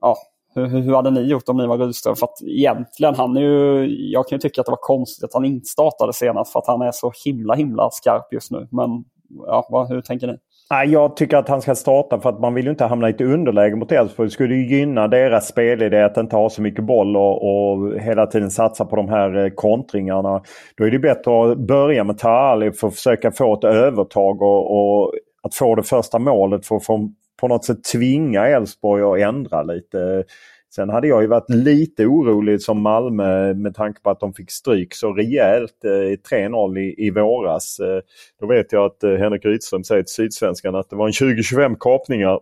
ja, 0.00 0.16
hur, 0.54 0.66
hur 0.66 0.94
hade 0.94 1.10
ni 1.10 1.20
gjort 1.20 1.48
om 1.48 1.56
ni 1.56 1.66
var 1.66 1.78
Rydström? 1.78 2.16
För 2.16 2.26
att 2.26 2.42
egentligen, 2.42 3.14
han 3.14 3.36
är 3.36 3.40
ju, 3.40 3.86
jag 4.10 4.28
kan 4.28 4.36
ju 4.36 4.40
tycka 4.40 4.60
att 4.60 4.66
det 4.66 4.72
var 4.72 4.82
konstigt 4.82 5.24
att 5.24 5.34
han 5.34 5.44
inte 5.44 5.66
startade 5.66 6.12
senast 6.12 6.52
för 6.52 6.58
att 6.58 6.66
han 6.66 6.82
är 6.82 6.92
så 6.92 7.12
himla 7.24 7.54
himla 7.54 7.90
skarp 7.90 8.32
just 8.32 8.50
nu. 8.50 8.68
Men 8.70 9.04
ja, 9.46 9.66
vad, 9.70 9.88
hur 9.88 10.00
tänker 10.00 10.26
ni? 10.26 10.38
Nej, 10.72 10.88
jag 10.88 11.16
tycker 11.16 11.36
att 11.36 11.48
han 11.48 11.62
ska 11.62 11.74
starta 11.74 12.20
för 12.20 12.30
att 12.30 12.40
man 12.40 12.54
vill 12.54 12.64
ju 12.64 12.70
inte 12.70 12.84
hamna 12.84 13.08
i 13.08 13.12
ett 13.12 13.20
underläge 13.20 13.76
mot 13.76 13.92
Elfsborg. 13.92 14.28
Det 14.28 14.32
skulle 14.32 14.54
ju 14.54 14.76
gynna 14.76 15.08
deras 15.08 15.48
spelidé 15.48 16.02
att 16.02 16.16
inte 16.16 16.36
ha 16.36 16.50
så 16.50 16.62
mycket 16.62 16.84
boll 16.84 17.16
och, 17.16 17.42
och 17.44 18.00
hela 18.00 18.26
tiden 18.26 18.50
satsa 18.50 18.84
på 18.84 18.96
de 18.96 19.08
här 19.08 19.44
eh, 19.44 19.50
kontringarna. 19.50 20.42
Då 20.76 20.84
är 20.84 20.90
det 20.90 20.98
bättre 20.98 21.52
att 21.52 21.58
börja 21.58 22.04
med 22.04 22.18
Tarali 22.18 22.72
för 22.72 22.88
att 22.88 22.94
försöka 22.94 23.32
få 23.32 23.54
ett 23.54 23.64
övertag 23.64 24.42
och, 24.42 24.76
och 24.76 25.12
att 25.42 25.54
få 25.54 25.74
det 25.74 25.82
första 25.82 26.18
målet 26.18 26.66
för 26.66 26.76
att 26.76 26.84
få, 26.84 27.10
på 27.40 27.48
något 27.48 27.64
sätt 27.64 27.84
tvinga 27.84 28.46
Elfsborg 28.46 29.02
att 29.02 29.28
ändra 29.28 29.62
lite. 29.62 30.24
Sen 30.74 30.88
hade 30.88 31.08
jag 31.08 31.22
ju 31.22 31.28
varit 31.28 31.50
lite 31.50 32.06
orolig 32.06 32.62
som 32.62 32.80
Malmö 32.80 33.54
med 33.54 33.74
tanke 33.74 34.00
på 34.00 34.10
att 34.10 34.20
de 34.20 34.34
fick 34.34 34.50
stryk 34.50 34.94
så 34.94 35.12
rejält 35.12 35.84
eh, 35.84 35.88
3-0 35.88 36.78
i, 36.78 37.06
i 37.06 37.10
våras. 37.10 37.80
Eh, 37.80 38.00
då 38.40 38.46
vet 38.46 38.72
jag 38.72 38.84
att 38.84 39.04
eh, 39.04 39.14
Henrik 39.14 39.44
Rydström 39.44 39.84
säger 39.84 40.02
till 40.02 40.14
Sydsvenskan 40.14 40.74
att 40.74 40.90
det 40.90 40.96
var 40.96 41.06
en 41.06 41.12
20-25 41.12 41.76
kapningar 41.80 42.40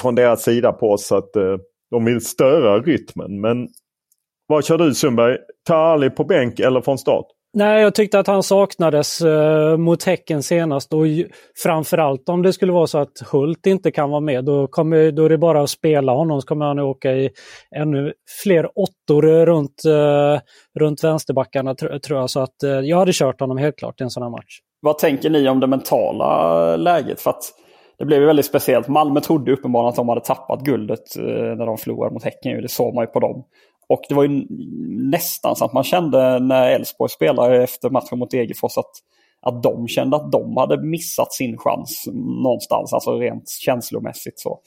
från 0.00 0.14
deras 0.14 0.42
sida 0.42 0.72
på 0.72 0.92
oss. 0.92 1.06
Så 1.06 1.16
att 1.16 1.36
eh, 1.36 1.56
de 1.90 2.04
vill 2.04 2.20
störa 2.20 2.78
rytmen. 2.78 3.40
Men 3.40 3.68
vad 4.46 4.64
kör 4.64 4.78
du 4.78 4.94
Sundberg? 4.94 5.38
Tarli 5.66 6.10
på 6.10 6.24
bänk 6.24 6.60
eller 6.60 6.80
från 6.80 6.98
start? 6.98 7.26
Nej, 7.58 7.82
jag 7.82 7.94
tyckte 7.94 8.18
att 8.18 8.26
han 8.26 8.42
saknades 8.42 9.20
eh, 9.20 9.76
mot 9.76 10.04
Häcken 10.04 10.42
senast 10.42 10.92
och 10.92 11.04
framförallt 11.62 12.28
om 12.28 12.42
det 12.42 12.52
skulle 12.52 12.72
vara 12.72 12.86
så 12.86 12.98
att 12.98 13.20
Hult 13.32 13.66
inte 13.66 13.90
kan 13.90 14.10
vara 14.10 14.20
med 14.20 14.44
då, 14.44 14.66
kommer, 14.66 15.10
då 15.10 15.24
är 15.24 15.28
det 15.28 15.38
bara 15.38 15.62
att 15.62 15.70
spela 15.70 16.12
honom 16.12 16.40
så 16.40 16.46
kommer 16.46 16.66
han 16.66 16.78
åka 16.78 17.12
i 17.12 17.30
ännu 17.76 18.12
fler 18.42 18.70
åttor 18.74 19.46
runt, 19.46 19.84
eh, 19.84 20.40
runt 20.78 21.04
vänsterbackarna 21.04 21.74
tror 21.74 22.20
jag. 22.20 22.30
Så 22.30 22.40
att 22.40 22.62
eh, 22.62 22.70
jag 22.70 22.98
hade 22.98 23.12
kört 23.12 23.40
honom 23.40 23.58
helt 23.58 23.78
klart 23.78 24.00
i 24.00 24.04
en 24.04 24.10
sån 24.10 24.22
här 24.22 24.30
match. 24.30 24.58
Vad 24.80 24.98
tänker 24.98 25.30
ni 25.30 25.48
om 25.48 25.60
det 25.60 25.66
mentala 25.66 26.76
läget? 26.76 27.20
För 27.20 27.30
att 27.30 27.42
det 27.98 28.04
blev 28.04 28.20
ju 28.20 28.26
väldigt 28.26 28.46
speciellt. 28.46 28.88
Malmö 28.88 29.20
trodde 29.20 29.52
uppenbarligen 29.52 29.88
att 29.88 29.96
de 29.96 30.08
hade 30.08 30.20
tappat 30.20 30.60
guldet 30.64 31.16
eh, 31.16 31.24
när 31.24 31.66
de 31.66 31.78
förlorade 31.78 32.14
mot 32.14 32.24
Häcken. 32.24 32.62
Det 32.62 32.68
såg 32.68 32.94
man 32.94 33.02
ju 33.02 33.06
på 33.06 33.20
dem. 33.20 33.44
Och 33.88 34.02
det 34.08 34.14
var 34.14 34.22
ju 34.22 34.46
nästan 35.10 35.56
så 35.56 35.64
att 35.64 35.72
man 35.72 35.84
kände 35.84 36.38
när 36.38 36.70
Elfsborg 36.70 37.10
spelade 37.10 37.62
efter 37.62 37.90
matchen 37.90 38.18
mot 38.18 38.30
Degerfors 38.30 38.78
att, 38.78 38.90
att 39.42 39.62
de 39.62 39.88
kände 39.88 40.16
att 40.16 40.32
de 40.32 40.56
hade 40.56 40.82
missat 40.82 41.32
sin 41.32 41.58
chans 41.58 42.04
någonstans, 42.42 42.92
alltså 42.92 43.18
rent 43.18 43.48
känslomässigt. 43.48 44.40
så. 44.40 44.60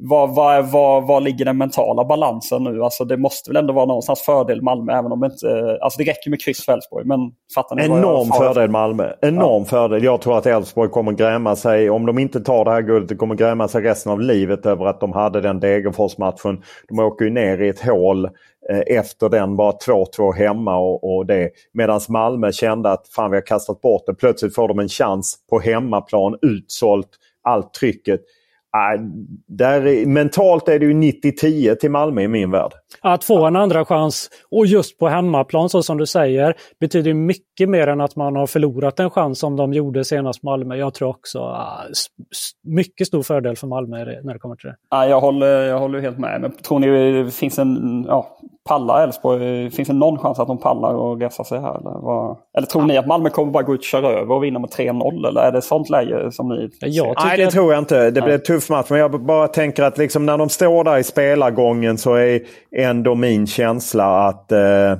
Var, 0.00 0.26
var, 0.26 0.62
var, 0.62 1.00
var 1.00 1.20
ligger 1.20 1.44
den 1.44 1.58
mentala 1.58 2.04
balansen 2.04 2.64
nu? 2.64 2.82
Alltså 2.82 3.04
det 3.04 3.16
måste 3.16 3.50
väl 3.50 3.56
ändå 3.56 3.72
vara 3.72 3.86
någonstans 3.86 4.20
fördel 4.20 4.62
Malmö 4.62 4.92
även 4.92 5.12
om 5.12 5.20
det 5.20 5.26
inte... 5.26 5.78
Alltså 5.82 5.98
det 5.98 6.10
räcker 6.10 6.30
med 6.30 6.40
kryss 6.42 6.64
för 6.64 6.72
Elfsborg 6.72 7.06
men 7.06 7.18
fattar 7.54 7.76
ni 7.76 7.84
Enorm 7.84 8.32
fördel 8.32 8.70
Malmö. 8.70 9.12
Enorm 9.20 9.62
ja. 9.62 9.64
fördel. 9.64 10.04
Jag 10.04 10.20
tror 10.20 10.38
att 10.38 10.46
Elfsborg 10.46 10.90
kommer 10.90 11.12
gräma 11.12 11.56
sig, 11.56 11.90
om 11.90 12.06
de 12.06 12.18
inte 12.18 12.40
tar 12.40 12.64
det 12.64 12.70
här 12.70 12.82
guldet, 12.82 13.18
kommer 13.18 13.34
gräma 13.34 13.68
sig 13.68 13.82
resten 13.82 14.12
av 14.12 14.20
livet 14.20 14.66
över 14.66 14.86
att 14.86 15.00
de 15.00 15.12
hade 15.12 15.40
den 15.40 15.60
Degerfors-matchen. 15.60 16.62
De 16.88 16.98
åker 16.98 17.24
ju 17.24 17.30
ner 17.30 17.62
i 17.62 17.68
ett 17.68 17.80
hål 17.80 18.24
eh, 18.70 18.96
efter 18.98 19.28
den, 19.28 19.56
bara 19.56 19.72
2-2 19.72 20.32
hemma 20.32 20.76
och, 20.76 21.16
och 21.16 21.26
det. 21.26 21.50
Medan 21.72 22.00
Malmö 22.08 22.52
kände 22.52 22.90
att 22.90 23.08
fan 23.08 23.30
vi 23.30 23.36
har 23.36 23.46
kastat 23.46 23.80
bort 23.80 24.02
det. 24.06 24.14
Plötsligt 24.14 24.54
får 24.54 24.68
de 24.68 24.78
en 24.78 24.88
chans 24.88 25.36
på 25.50 25.58
hemmaplan, 25.58 26.38
utsålt, 26.42 27.08
allt 27.42 27.74
trycket. 27.74 28.20
Äh, 28.74 29.00
där, 29.48 30.06
mentalt 30.06 30.68
är 30.68 30.78
det 30.78 30.86
ju 30.86 30.92
90-10 30.92 31.74
till 31.74 31.90
Malmö 31.90 32.22
i 32.22 32.28
min 32.28 32.50
värld. 32.50 32.72
Att 33.00 33.24
få 33.24 33.46
en 33.46 33.56
andra 33.56 33.84
chans 33.84 34.30
och 34.50 34.66
just 34.66 34.98
på 34.98 35.08
hemmaplan 35.08 35.68
så 35.68 35.82
som 35.82 35.98
du 35.98 36.06
säger 36.06 36.54
betyder 36.80 37.14
mycket 37.14 37.68
mer 37.68 37.86
än 37.86 38.00
att 38.00 38.16
man 38.16 38.36
har 38.36 38.46
förlorat 38.46 39.00
en 39.00 39.10
chans 39.10 39.38
som 39.38 39.56
de 39.56 39.72
gjorde 39.72 40.04
senast 40.04 40.42
Malmö. 40.42 40.76
Jag 40.76 40.94
tror 40.94 41.08
också 41.08 41.38
uh, 41.38 41.58
mycket 42.64 43.06
stor 43.06 43.22
fördel 43.22 43.56
för 43.56 43.66
Malmö 43.66 44.04
när 44.22 44.32
det 44.32 44.38
kommer 44.38 44.56
till 44.56 44.68
det. 44.68 44.76
Ja, 44.90 45.06
jag, 45.06 45.20
håller, 45.20 45.62
jag 45.62 45.78
håller 45.78 46.00
helt 46.00 46.18
med. 46.18 46.40
Men 46.40 46.52
tror 46.52 46.78
ni 46.78 47.22
det 47.22 47.30
finns 47.30 47.58
en, 47.58 48.04
ja, 48.08 48.38
pallar 48.68 49.02
Elfsborg? 49.02 49.70
Finns 49.70 49.88
det 49.88 49.94
någon 49.94 50.18
chans 50.18 50.38
att 50.38 50.48
de 50.48 50.58
pallar 50.58 50.94
och 50.94 51.20
resa 51.20 51.44
sig 51.44 51.60
här? 51.60 51.80
Eller, 51.80 52.00
vad? 52.00 52.36
eller 52.56 52.66
tror 52.66 52.82
ni 52.82 52.98
att 52.98 53.06
Malmö 53.06 53.30
kommer 53.30 53.52
bara 53.52 53.62
gå 53.62 53.74
ut 53.74 53.80
och 53.80 53.84
köra 53.84 54.08
över 54.08 54.34
och 54.34 54.44
vinna 54.44 54.58
med 54.58 54.70
3-0? 54.70 55.28
Eller 55.28 55.40
är 55.40 55.52
det 55.52 55.62
sånt 55.62 55.90
läge 55.90 56.32
som 56.32 56.48
ni 56.48 56.70
jag 56.80 57.14
Nej, 57.24 57.36
det 57.36 57.44
att... 57.44 57.52
tror 57.52 57.72
jag 57.72 57.82
inte. 57.82 58.10
Det 58.10 58.22
blir 58.22 58.34
en 58.34 58.42
tuff 58.42 58.70
match. 58.70 58.86
Men 58.90 58.98
jag 58.98 59.24
bara 59.24 59.48
tänker 59.48 59.82
att 59.82 59.98
liksom 59.98 60.26
när 60.26 60.38
de 60.38 60.48
står 60.48 60.84
där 60.84 60.98
i 60.98 61.04
spelargången 61.04 61.98
så 61.98 62.14
är 62.14 62.40
ändå 62.76 63.14
min 63.14 63.46
känsla 63.46 64.28
att 64.28 64.52
eh, 64.52 64.92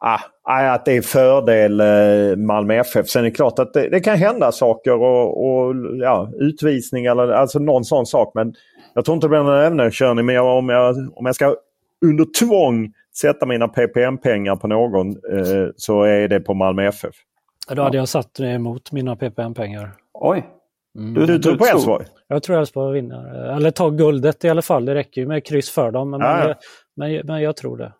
ah, 0.00 0.20
att 0.44 0.84
det 0.84 0.96
är 0.96 1.02
fördel 1.02 1.80
eh, 1.80 2.36
Malmö 2.36 2.74
FF. 2.74 3.08
Sen 3.08 3.20
är 3.20 3.24
det 3.24 3.30
klart 3.30 3.58
att 3.58 3.72
det, 3.72 3.88
det 3.88 4.00
kan 4.00 4.16
hända 4.16 4.52
saker 4.52 4.92
och, 4.92 5.46
och 5.46 5.74
ja, 6.02 6.30
utvisning 6.40 7.04
eller 7.04 7.28
alltså 7.28 7.58
någon 7.58 7.84
sån 7.84 8.06
sak. 8.06 8.32
Men 8.34 8.54
jag 8.94 9.04
tror 9.04 9.14
inte 9.14 9.26
det 9.26 9.28
blir 9.28 9.42
någon 9.42 9.54
övningskörning. 9.54 10.26
Men 10.26 10.34
jag, 10.34 10.58
om, 10.58 10.68
jag, 10.68 10.96
om 11.14 11.26
jag 11.26 11.34
ska 11.34 11.56
under 12.04 12.24
tvång 12.38 12.92
sätta 13.20 13.46
mina 13.46 13.68
PPM-pengar 13.68 14.56
på 14.56 14.68
någon 14.68 15.08
eh, 15.10 15.68
så 15.76 16.02
är 16.02 16.28
det 16.28 16.40
på 16.40 16.54
Malmö 16.54 16.86
FF. 16.86 17.14
Då 17.68 17.82
hade 17.82 17.96
jag 17.96 18.08
satt 18.08 18.40
emot 18.40 18.92
mina 18.92 19.16
PPM-pengar. 19.16 19.90
Oj! 20.12 20.46
Mm. 20.98 21.14
Du, 21.14 21.26
du 21.26 21.38
tror 21.38 21.56
på 21.56 21.64
Elfsborg? 21.64 22.06
Jag 22.28 22.42
tror 22.42 22.58
Elfsborg 22.58 22.94
vinner. 22.94 23.54
Eller 23.56 23.70
tar 23.70 23.90
guldet 23.90 24.44
i 24.44 24.48
alla 24.48 24.62
fall. 24.62 24.84
Det 24.84 24.94
räcker 24.94 25.20
ju 25.20 25.26
med 25.26 25.46
kryss 25.46 25.70
för 25.70 25.90
dem. 25.90 26.10
Men, 26.10 26.20
ja. 26.20 26.54
men, 26.96 27.26
men 27.26 27.42
jag 27.42 27.56
tror 27.56 27.76
det. 27.76 27.92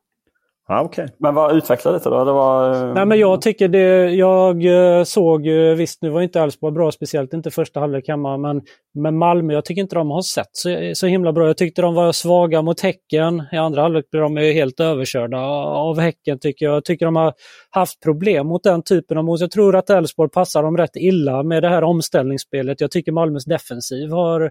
Ah, 0.66 0.84
okay. 0.84 1.08
Men 1.18 1.34
vad 1.34 1.56
utvecklade 1.56 1.96
lite 1.96 2.08
då? 2.08 2.24
Det 2.24 2.32
var... 2.32 2.94
Nej, 2.94 3.06
men 3.06 3.18
jag 3.18 3.42
tycker 3.42 3.68
det, 3.68 4.10
jag 4.10 4.64
eh, 4.64 5.04
såg, 5.04 5.48
visst 5.76 6.02
nu 6.02 6.10
var 6.10 6.22
inte 6.22 6.40
Elfsborg 6.40 6.74
bra, 6.74 6.92
speciellt 6.92 7.32
inte 7.32 7.50
första 7.50 7.80
halvlek 7.80 8.08
hemma, 8.08 8.36
men, 8.36 8.62
men 8.94 9.18
Malmö, 9.18 9.52
jag 9.52 9.64
tycker 9.64 9.82
inte 9.82 9.94
de 9.94 10.10
har 10.10 10.22
sett 10.22 10.50
så, 10.52 10.92
så 10.94 11.06
himla 11.06 11.32
bra. 11.32 11.46
Jag 11.46 11.56
tyckte 11.56 11.82
de 11.82 11.94
var 11.94 12.12
svaga 12.12 12.62
mot 12.62 12.80
Häcken. 12.80 13.42
I 13.52 13.56
andra 13.56 13.82
halvlek 13.82 14.10
blev 14.10 14.22
de 14.22 14.36
helt 14.36 14.80
överkörda 14.80 15.38
av 15.38 16.00
Häcken 16.00 16.38
tycker 16.38 16.66
jag. 16.66 16.74
Jag 16.74 16.84
tycker 16.84 17.06
de 17.06 17.16
har 17.16 17.34
haft 17.70 18.02
problem 18.02 18.46
mot 18.46 18.62
den 18.62 18.82
typen 18.82 19.18
av 19.18 19.24
motstånd. 19.24 19.46
Jag 19.46 19.50
tror 19.50 19.76
att 19.76 19.90
Elfsborg 19.90 20.30
passar 20.30 20.62
dem 20.62 20.76
rätt 20.76 20.96
illa 20.96 21.42
med 21.42 21.62
det 21.62 21.68
här 21.68 21.84
omställningsspelet. 21.84 22.80
Jag 22.80 22.90
tycker 22.90 23.12
Malmös 23.12 23.44
defensiv 23.44 24.10
har 24.10 24.50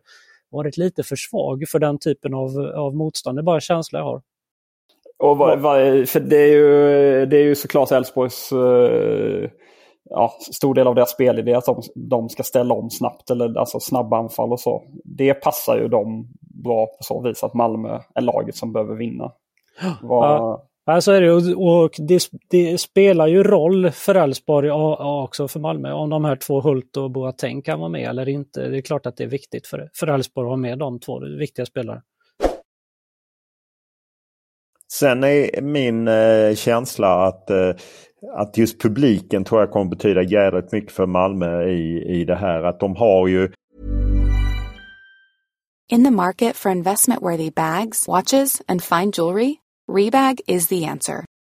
varit 0.51 0.77
lite 0.77 1.03
för 1.03 1.15
svag 1.15 1.63
för 1.71 1.79
den 1.79 1.99
typen 1.99 2.33
av, 2.33 2.49
av 2.75 2.95
motstånd. 2.95 3.37
Det 3.37 3.41
är 3.41 3.43
bara 3.43 3.55
en 3.55 3.61
känsla 3.61 3.99
jag 3.99 4.05
har. 4.05 4.21
Och 5.23 5.37
vad, 5.37 5.59
vad, 5.59 6.09
för 6.09 6.19
det 6.19 6.37
är 6.37 6.47
ju, 6.47 7.25
det 7.25 7.37
är 7.37 7.43
ju 7.43 7.55
såklart 7.55 7.91
Elfsborgs 7.91 8.51
uh, 8.53 9.49
ja, 10.09 10.33
stor 10.51 10.73
del 10.73 10.87
av 10.87 10.95
deras 10.95 11.11
spelidé 11.11 11.53
att 11.53 11.65
de, 11.65 11.81
de 11.95 12.29
ska 12.29 12.43
ställa 12.43 12.73
om 12.73 12.89
snabbt. 12.89 13.29
Eller 13.29 13.57
alltså 13.59 13.79
snabba 13.79 14.17
anfall 14.17 14.51
och 14.51 14.59
så. 14.59 14.83
Det 15.03 15.33
passar 15.33 15.77
ju 15.77 15.87
dem 15.87 16.27
bra 16.63 16.85
på 16.85 16.97
så 16.99 17.21
vis 17.21 17.43
att 17.43 17.53
Malmö 17.53 17.99
är 18.15 18.21
laget 18.21 18.55
som 18.55 18.73
behöver 18.73 18.95
vinna. 18.95 19.31
Var... 20.01 20.27
Ja. 20.27 20.63
Ja, 20.85 21.01
så 21.01 21.11
är 21.11 21.21
det. 21.21 21.55
Och 21.55 21.91
det, 21.97 22.23
det 22.49 22.77
spelar 22.77 23.27
ju 23.27 23.43
roll 23.43 23.91
för 23.91 24.15
Elfsborg 24.15 24.71
och 24.71 25.23
också 25.23 25.47
för 25.47 25.59
Malmö 25.59 25.91
om 25.91 26.09
de 26.09 26.25
här 26.25 26.35
två 26.35 26.61
Hult 26.61 26.97
och 26.97 27.11
Boateng 27.11 27.61
kan 27.61 27.79
vara 27.79 27.89
med 27.89 28.09
eller 28.09 28.29
inte. 28.29 28.69
Det 28.69 28.77
är 28.77 28.81
klart 28.81 29.05
att 29.05 29.17
det 29.17 29.23
är 29.23 29.27
viktigt 29.27 29.67
för 29.67 30.07
Elfsborg 30.07 30.45
att 30.45 30.51
ha 30.51 30.57
med 30.57 30.79
de 30.79 30.99
två 30.99 31.19
viktiga 31.39 31.65
spelare. 31.65 32.01
Sen 34.99 35.23
är 35.23 35.61
min 35.61 36.07
eh, 36.07 36.55
känsla 36.55 37.27
att, 37.27 37.49
eh, 37.49 37.69
att 38.37 38.57
just 38.57 38.81
publiken 38.81 39.43
tror 39.43 39.61
jag 39.61 39.71
kommer 39.71 39.89
betyda 39.89 40.23
jävligt 40.23 40.71
mycket 40.71 40.91
för 40.91 41.05
Malmö 41.05 41.63
i, 41.63 42.19
i 42.19 42.25
det 42.25 42.35
här. 42.35 42.63
Att 42.63 42.79
de 42.79 42.95
har 42.95 43.27
ju... 43.27 43.51
In 45.91 46.03
the 46.03 46.11
market 46.11 46.55
for 46.55 46.71
investment 46.71 47.21
worthy 47.21 47.51
bags, 47.51 48.07
watches 48.07 48.61
and 48.67 48.83
fine 48.83 49.11
jewelry, 49.11 49.55
Rebag 49.91 50.39
is 50.47 50.67
the 50.67 50.85
answer. 50.85 51.25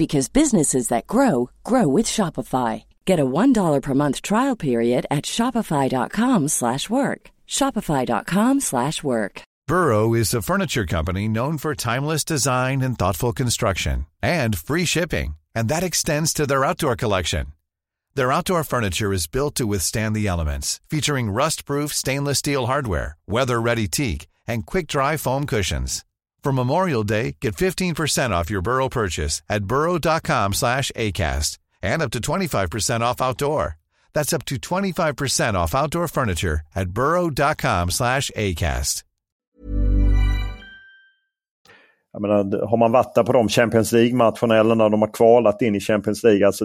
because 0.00 0.36
businesses 0.40 0.88
that 0.88 1.06
grow 1.14 1.50
grow 1.70 1.86
with 1.96 2.06
Shopify. 2.16 2.72
Get 3.04 3.20
a 3.20 3.30
$1 3.40 3.82
per 3.82 3.94
month 3.94 4.18
trial 4.30 4.56
period 4.56 5.02
at 5.16 5.24
shopify.com/work. 5.36 7.20
shopify.com/work. 7.58 9.34
Burrow 9.70 10.14
is 10.22 10.34
a 10.34 10.42
furniture 10.42 10.86
company 10.96 11.28
known 11.28 11.56
for 11.56 11.74
timeless 11.74 12.24
design 12.24 12.82
and 12.86 12.98
thoughtful 12.98 13.32
construction 13.32 14.06
and 14.20 14.58
free 14.58 14.84
shipping, 14.84 15.28
and 15.54 15.68
that 15.68 15.84
extends 15.84 16.32
to 16.34 16.44
their 16.46 16.64
outdoor 16.64 16.96
collection. 16.96 17.44
Their 18.16 18.32
outdoor 18.32 18.64
furniture 18.64 19.12
is 19.12 19.28
built 19.36 19.54
to 19.56 19.68
withstand 19.68 20.16
the 20.16 20.26
elements, 20.26 20.80
featuring 20.90 21.30
rust-proof 21.30 21.94
stainless 21.94 22.38
steel 22.38 22.66
hardware, 22.66 23.16
weather-ready 23.28 23.86
teak, 23.86 24.26
and 24.46 24.66
quick-dry 24.66 25.16
foam 25.16 25.46
cushions. 25.46 26.04
For 26.42 26.52
Memorial 26.52 27.04
Day, 27.04 27.36
get 27.40 27.54
15% 27.54 28.30
off 28.30 28.50
your 28.50 28.62
Burrow 28.62 28.88
purchase 28.88 29.42
at 29.48 29.64
burrow.com 29.64 30.54
slash 30.54 30.90
ACAST 30.96 31.58
and 31.82 32.02
up 32.02 32.10
to 32.12 32.20
25% 32.20 33.00
off 33.00 33.20
outdoor. 33.20 33.76
That's 34.14 34.32
up 34.32 34.44
to 34.46 34.56
25% 34.56 35.54
off 35.54 35.74
outdoor 35.74 36.08
furniture 36.08 36.60
at 36.74 36.88
burrow.com 36.90 37.90
slash 37.90 38.30
ACAST. 38.36 39.04
Jag 42.12 42.22
menar, 42.22 42.66
har 42.66 42.76
man 42.76 42.92
vattat 42.92 43.26
på 43.26 43.32
de 43.32 43.48
Champions 43.48 43.92
League-matcherna 43.92 44.56
eller 44.56 44.74
när 44.74 44.88
de 44.88 45.02
har 45.02 45.12
kvalat 45.12 45.62
in 45.62 45.74
i 45.74 45.80
Champions 45.80 46.24
League. 46.24 46.46
Alltså, 46.46 46.64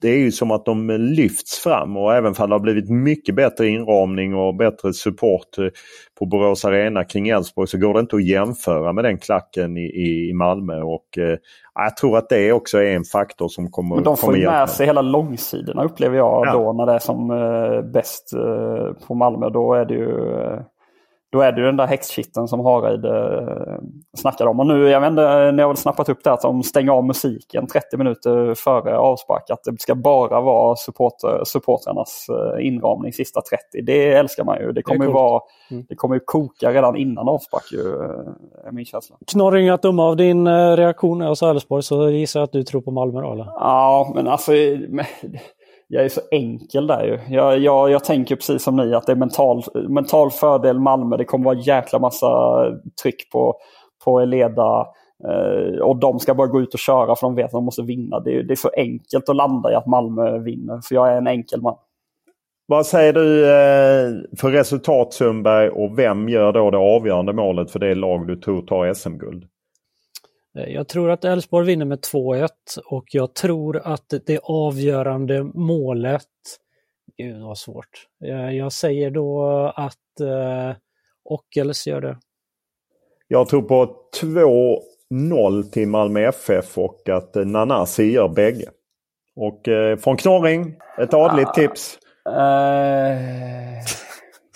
det 0.00 0.08
är 0.08 0.18
ju 0.18 0.32
som 0.32 0.50
att 0.50 0.64
de 0.64 0.90
lyfts 0.90 1.58
fram 1.58 1.96
och 1.96 2.14
även 2.14 2.34
om 2.38 2.48
det 2.48 2.54
har 2.54 2.60
blivit 2.60 2.90
mycket 2.90 3.34
bättre 3.34 3.68
inramning 3.68 4.34
och 4.34 4.56
bättre 4.56 4.92
support 4.92 5.58
eh, 5.58 5.64
på 6.22 6.26
Borås 6.26 6.64
Arena 6.64 7.04
kring 7.04 7.28
Elfsborg 7.28 7.68
så 7.68 7.78
går 7.78 7.94
det 7.94 8.00
inte 8.00 8.16
att 8.16 8.24
jämföra 8.24 8.92
med 8.92 9.04
den 9.04 9.18
klacken 9.18 9.76
i, 9.76 9.80
i 9.80 10.32
Malmö. 10.32 10.82
Och, 10.82 11.18
eh, 11.18 11.38
jag 11.74 11.96
tror 11.96 12.18
att 12.18 12.28
det 12.28 12.52
också 12.52 12.78
är 12.78 12.96
en 12.96 13.04
faktor 13.04 13.48
som 13.48 13.70
kommer 13.70 13.94
Men 13.94 14.04
de 14.04 14.16
får 14.16 14.36
ju 14.36 14.46
med 14.46 14.70
sig 14.70 14.86
hela 14.86 15.02
långsidorna 15.02 15.84
upplever 15.84 16.16
jag 16.16 16.46
Ja. 16.46 16.52
då 16.52 16.72
när 16.72 16.86
det 16.86 16.92
är 16.92 16.98
som 16.98 17.30
eh, 17.30 17.82
bäst 17.92 18.32
eh, 18.32 19.06
på 19.06 19.14
Malmö. 19.14 19.50
Då 19.50 19.74
är 19.74 19.84
det 19.84 19.94
ju 19.94 20.40
eh, 20.40 20.60
då 21.32 21.40
är 21.40 21.52
det 21.52 21.60
ju 21.60 21.66
den 21.66 21.76
där 21.76 21.86
häxkitteln 21.86 22.48
som 22.48 22.60
Hareid 22.60 23.04
eh, 23.04 23.78
snackade 24.16 24.50
om. 24.50 24.60
Och 24.60 24.66
nu, 24.66 24.88
jag 24.88 25.00
vet 25.00 25.10
inte, 25.10 25.52
ni 25.52 25.62
har 25.62 25.68
väl 25.68 25.76
snappat 25.76 26.08
upp 26.08 26.24
det 26.24 26.32
att 26.32 26.40
de 26.42 26.62
stänger 26.62 26.92
av 26.92 27.04
musiken 27.04 27.66
30 27.66 27.96
minuter 27.96 28.54
före 28.54 28.98
avspark. 28.98 29.50
Att 29.50 29.64
det 29.64 29.80
ska 29.80 29.94
bara 29.94 30.40
vara 30.40 30.76
supporter, 30.76 31.42
supportrarnas 31.44 32.26
eh, 32.28 32.66
inramning 32.66 33.12
sista 33.12 33.40
30. 33.40 33.82
Det 33.82 34.12
älskar 34.12 34.44
man 34.44 34.58
ju. 34.60 34.72
Det 34.72 34.82
kommer, 34.82 35.04
ju, 35.04 35.12
coolt. 35.12 35.14
vara, 35.14 35.42
Mm. 35.70 35.84
det 35.88 35.94
kommer 35.94 36.14
ju 36.14 36.20
koka 36.24 36.72
redan 36.72 36.96
innan 36.96 37.28
avspark 37.28 37.72
ju, 37.72 37.78
eh, 37.78 38.66
är 38.66 38.72
min 38.72 38.84
känsla. 38.84 39.16
Knorring, 39.32 39.68
att 39.68 39.82
döma 39.82 40.04
av 40.04 40.16
din 40.16 40.46
eh, 40.46 40.76
reaktion 40.76 41.36
sa 41.36 41.50
Elfsborg 41.50 41.82
så 41.82 42.10
gissar 42.10 42.40
jag 42.40 42.44
att 42.44 42.52
du 42.52 42.62
tror 42.62 42.80
på 42.80 42.90
Malmö 42.90 43.20
då 43.20 43.32
eller? 43.32 43.44
Ja, 43.44 44.12
men 44.14 44.28
alltså 44.28 44.52
men, 44.88 45.04
jag 45.94 46.04
är 46.04 46.08
så 46.08 46.20
enkel 46.30 46.86
där 46.86 47.04
ju. 47.04 47.34
Jag, 47.34 47.58
jag, 47.58 47.90
jag 47.90 48.04
tänker 48.04 48.36
precis 48.36 48.62
som 48.62 48.76
ni 48.76 48.94
att 48.94 49.06
det 49.06 49.12
är 49.12 49.16
mental, 49.16 49.62
mental 49.88 50.30
fördel 50.30 50.78
Malmö. 50.80 51.16
Det 51.16 51.24
kommer 51.24 51.44
vara 51.44 51.54
en 51.56 51.60
jäkla 51.62 51.98
massa 51.98 52.64
tryck 53.02 53.30
på, 53.32 53.54
på 54.04 54.20
Eleda. 54.20 54.86
Eh, 55.28 55.78
och 55.82 55.96
de 55.96 56.18
ska 56.20 56.34
bara 56.34 56.46
gå 56.46 56.60
ut 56.60 56.74
och 56.74 56.80
köra 56.80 57.16
för 57.16 57.26
de 57.26 57.34
vet 57.34 57.44
att 57.44 57.50
de 57.52 57.64
måste 57.64 57.82
vinna. 57.82 58.20
Det, 58.20 58.36
är- 58.38 58.42
det 58.42 58.54
är 58.54 58.56
så 58.56 58.70
enkelt 58.76 59.28
att 59.28 59.36
landa 59.36 59.72
i 59.72 59.74
att 59.74 59.86
Malmö 59.86 60.38
vinner. 60.38 60.80
För 60.88 60.94
jag 60.94 61.12
är 61.12 61.16
en 61.16 61.26
enkel 61.26 61.62
man. 61.62 61.74
Vad 62.66 62.86
säger 62.86 63.12
du 63.12 63.44
eh, 63.46 64.36
för 64.40 64.50
resultat 64.50 65.12
Sundberg 65.14 65.68
och 65.68 65.98
vem 65.98 66.28
gör 66.28 66.52
då 66.52 66.70
det 66.70 66.78
avgörande 66.78 67.32
målet 67.32 67.70
för 67.70 67.78
det 67.78 67.94
lag 67.94 68.26
du 68.26 68.36
tror 68.36 68.62
tar 68.62 68.94
SM-guld? 68.94 69.44
Eh, 70.58 70.64
Jag 70.64 70.88
tror 70.88 71.10
att 71.10 71.24
Elfsborg 71.24 71.66
vinner 71.66 71.84
med 71.84 71.98
2-1 71.98 72.48
och 72.86 73.04
jag 73.12 73.34
tror 73.34 73.82
att 73.84 74.14
det 74.26 74.38
avgörande 74.42 75.44
målet... 75.54 76.22
Gud 77.16 77.42
vad 77.42 77.58
svårt. 77.58 78.06
Jag, 78.18 78.54
jag 78.54 78.72
säger 78.72 79.10
då 79.10 79.44
att 79.76 80.20
eh, 80.20 80.76
Ockels 81.24 81.86
gör 81.86 82.00
det. 82.00 82.18
Jag 83.28 83.48
tror 83.48 83.62
på 83.62 83.96
2-0 85.10 85.62
till 85.62 85.88
Malmö 85.88 86.20
FF 86.20 86.78
och 86.78 87.08
att 87.08 87.36
eh, 87.36 87.44
Nanasi 87.44 88.12
gör 88.12 88.28
bägge. 88.28 88.70
Och 89.36 89.68
eh, 89.68 89.96
från 89.96 90.16
Knorring, 90.16 90.76
ett 90.98 91.14
adligt 91.14 91.54
tips. 91.54 91.98
Eh, 92.26 93.82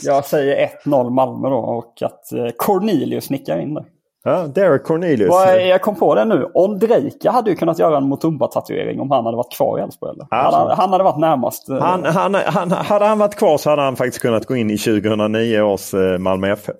jag 0.02 0.24
säger 0.24 0.68
1-0 0.84 1.10
Malmö 1.10 1.48
då 1.48 1.56
och 1.56 2.02
att 2.02 2.32
eh, 2.32 2.48
Cornelius 2.56 3.30
nickar 3.30 3.58
in 3.58 3.74
det. 3.74 3.84
Ja, 4.26 4.46
Derek 4.46 4.84
Cornelius. 4.84 5.30
Vad, 5.30 5.66
jag 5.66 5.82
kom 5.82 5.94
på 5.94 6.14
det 6.14 6.24
nu. 6.24 6.50
Ondrejka 6.54 7.30
hade 7.30 7.50
ju 7.50 7.56
kunnat 7.56 7.78
göra 7.78 7.96
en 7.96 8.12
Mutumba-tatuering 8.12 9.00
om 9.00 9.10
han 9.10 9.24
hade 9.24 9.36
varit 9.36 9.52
kvar 9.56 9.78
i 9.78 9.82
Elfsborg. 9.82 10.16
Ja. 10.18 10.26
Han, 10.30 10.54
hade- 10.54 10.74
han 10.74 10.90
hade 10.92 11.04
varit 11.04 11.18
närmast. 11.18 11.68
eh, 11.68 11.78
Han, 11.78 12.04
han, 12.04 12.34
han, 12.34 12.70
hade 12.70 13.04
han 13.04 13.18
varit 13.18 13.34
kvar 13.34 13.58
så 13.58 13.70
hade 13.70 13.82
han 13.82 13.96
faktiskt 13.96 14.22
kunnat 14.22 14.46
gå 14.46 14.56
in 14.56 14.70
i 14.70 14.78
2009 14.78 15.60
års 15.60 15.94
eh, 15.94 16.18
Malmö 16.18 16.48
FF. 16.52 16.74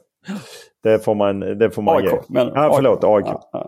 Det 0.82 0.98
får 1.04 1.14
man, 1.14 1.40
det 1.40 1.70
får 1.70 1.82
man 1.82 1.96
AIK, 1.96 2.04
ge. 2.04 2.18
men- 2.28 2.50
ja, 2.54 2.72
förlåt, 2.74 3.04
AIK. 3.04 3.26
Ja, 3.26 3.48
ja. 3.52 3.66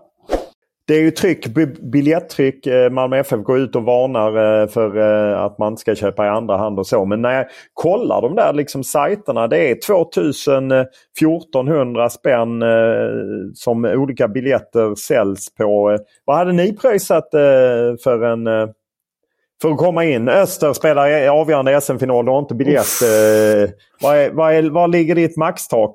Det 0.89 0.95
är 0.95 1.01
ju 1.01 1.11
tryck, 1.11 1.47
bi- 1.47 1.91
biljetttryck. 1.93 2.67
Eh, 2.67 2.91
Malmö 2.91 3.19
FF 3.19 3.41
går 3.41 3.59
ut 3.59 3.77
och 3.77 3.83
varnar 3.83 4.63
eh, 4.63 4.69
för 4.69 4.97
eh, 4.97 5.41
att 5.41 5.59
man 5.59 5.77
ska 5.77 5.95
köpa 5.95 6.27
i 6.27 6.29
andra 6.29 6.57
hand 6.57 6.79
och 6.79 6.87
så. 6.87 7.05
Men 7.05 7.23
när 7.23 7.33
jag 7.33 7.47
kollar 7.75 8.23
de 8.23 8.35
där 8.35 8.53
liksom 8.53 8.85
sajterna. 8.85 9.49
Det 9.49 9.71
är 9.71 9.79
2000 9.87 10.73
eh, 10.73 10.85
1400 11.21 12.09
spänn 12.11 12.63
som 13.55 13.85
olika 13.85 14.29
biljetter 14.29 14.95
säljs 14.95 15.55
på. 15.55 15.99
Vad 16.25 16.37
hade 16.37 16.53
ni 16.53 16.77
pröjsat 16.77 17.29
för 18.03 18.23
en 18.23 18.45
för 19.63 19.71
att 19.71 19.77
komma 19.79 20.05
in. 20.05 20.29
Öster 20.29 20.73
spelar 20.73 21.29
avgörande 21.29 21.81
SM-final. 21.81 22.25
Du 22.25 22.31
har 22.31 22.39
inte 22.39 22.55
biljett. 22.55 22.87
Vad, 24.03 24.17
är, 24.17 24.31
vad, 24.31 24.55
är, 24.55 24.71
vad 24.71 24.91
ligger 24.91 25.15
ditt 25.15 25.37
maxtak 25.37 25.95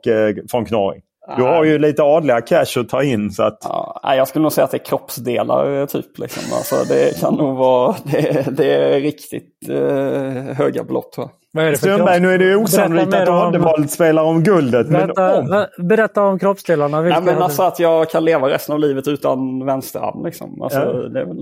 från 0.52 0.66
Knorring? 0.66 1.02
Du 1.38 1.44
har 1.44 1.64
ju 1.64 1.80
lite 1.80 2.04
adliga 2.04 2.42
cash 2.42 2.80
att 2.80 2.90
ta 2.90 3.04
in. 3.04 3.32
Så 3.32 3.44
att, 3.44 3.58
Ja, 3.64 4.02
nej, 4.04 4.18
jag 4.18 4.28
skulle 4.28 4.44
nog 4.44 4.52
säga 4.52 4.66
att 4.66 4.72
det 4.72 4.78
är 4.78 4.86
kroppsdelar 4.86 5.80
eh, 5.80 5.86
typ. 5.86 6.20
Liksom. 6.20 6.44
Alltså, 6.54 6.76
det 6.94 7.20
kan 7.20 7.34
nog 7.36 7.58
vara, 7.58 7.96
det, 8.04 8.46
det 8.58 8.74
är 8.76 9.00
riktigt 9.00 9.70
eh, 9.70 10.56
höga 10.56 10.84
belopp. 10.84 11.10
Vad 11.56 11.66
är 11.66 11.72
det 11.72 11.78
Strömberg, 11.78 12.20
nu 12.20 12.34
är 12.34 12.38
det 12.38 12.46
ju 12.46 12.56
osannolikt 12.56 13.14
att 13.14 13.30
om- 13.30 13.48
Oddevall 13.48 13.88
spelar 13.90 14.24
om 14.24 14.44
guldet. 14.44 14.88
Men 14.88 15.02
Berätta, 15.08 15.40
om. 15.40 15.66
berätta 15.88 16.22
om 16.24 16.40
kroppsdelarna. 16.40 17.02
Nej, 17.02 17.10
men 17.12 17.28
hade- 17.34 17.44
alltså 17.44 17.64
att 17.64 17.80
jag 17.80 18.10
kan 18.10 18.26
leva 18.26 18.50
resten 18.50 18.74
av 18.74 18.80
livet 18.80 19.08
utan 19.08 19.66
vänsterarm. 19.66 20.26
Liksom. 20.26 20.62
Alltså, 20.62 20.80
Ja. 20.80 20.86
det 21.10 21.20
är 21.22 21.26
väl, 21.26 21.38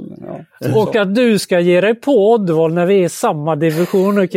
ja. 0.60 0.82
Och 0.82 0.96
att 0.96 1.15
du 1.15 1.39
ska 1.39 1.60
ge 1.60 1.82
dig 1.82 1.96
på 1.96 2.32
Oddevall 2.32 2.74
när 2.74 2.86
vi 2.86 3.00
är 3.02 3.06
i 3.06 3.10
samma 3.10 3.56
division 3.56 4.15
nu 4.15 4.28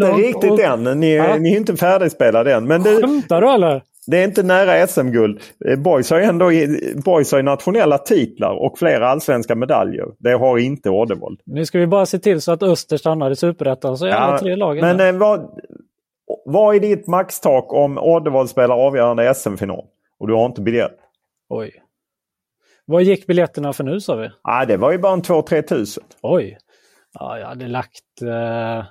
det 0.00 0.06
Inte 0.06 0.22
riktigt 0.22 0.50
och- 0.50 0.60
än. 0.60 1.00
Ni, 1.00 1.16
Ja. 1.16 1.36
ni 1.36 1.52
är 1.52 1.56
inte 1.56 1.76
färdigspelade 1.76 2.54
än. 2.54 2.66
Men 2.66 2.82
det, 2.82 2.96
Skämtar 3.00 3.40
du 3.40 3.50
eller? 3.50 3.82
Det 4.06 4.18
är 4.18 4.24
inte 4.24 4.42
nära 4.42 4.86
SM-guld. 4.86 5.40
Eh, 5.68 5.78
Boys 5.78 6.10
har 6.10 6.20
ändå 6.20 6.50
Boys 7.04 7.32
har 7.32 7.42
nationella 7.42 7.98
titlar 7.98 8.54
och 8.54 8.78
flera 8.78 9.08
allsvenska 9.08 9.54
medaljer. 9.54 10.06
Det 10.18 10.32
har 10.32 10.58
inte 10.58 10.90
Oddevall. 10.90 11.38
Nu 11.44 11.66
ska 11.66 11.78
vi 11.78 11.86
bara 11.86 12.06
se 12.06 12.18
till 12.18 12.40
så 12.40 12.52
att 12.52 12.62
Öster 12.62 12.96
stannar 12.96 13.30
i 13.30 13.36
Superettan 13.36 13.98
så 13.98 14.06
är 14.06 14.10
alla 14.10 14.38
tre 14.38 14.56
lagen 14.56 14.80
men 14.80 14.96
där. 14.96 15.12
eh, 15.12 15.18
vad, 15.18 15.60
vad 16.44 16.74
är 16.76 16.80
ditt 16.80 17.06
maxtak 17.06 17.72
om 17.72 17.98
Oddevall 17.98 18.48
spelar 18.48 18.74
avgörande 18.86 19.34
SM-final? 19.34 19.84
Och 20.18 20.28
du 20.28 20.34
har 20.34 20.46
inte 20.46 20.60
biljett? 20.60 20.98
Oj. 21.48 21.72
Vad 22.84 23.02
gick 23.02 23.26
biljetterna 23.26 23.72
för 23.72 23.84
nu 23.84 24.00
sa 24.00 24.16
vi? 24.16 24.30
Ah, 24.42 24.64
det 24.64 24.76
var 24.76 24.92
ju 24.92 24.98
bara 24.98 25.12
en 25.12 25.22
2-3 25.22 25.62
tusen. 25.62 26.04
Oj. 26.22 26.58
Ja, 27.12 27.38
jag 27.38 27.46
hade 27.46 27.68
lagt... 27.68 28.22
Eh... 28.22 28.84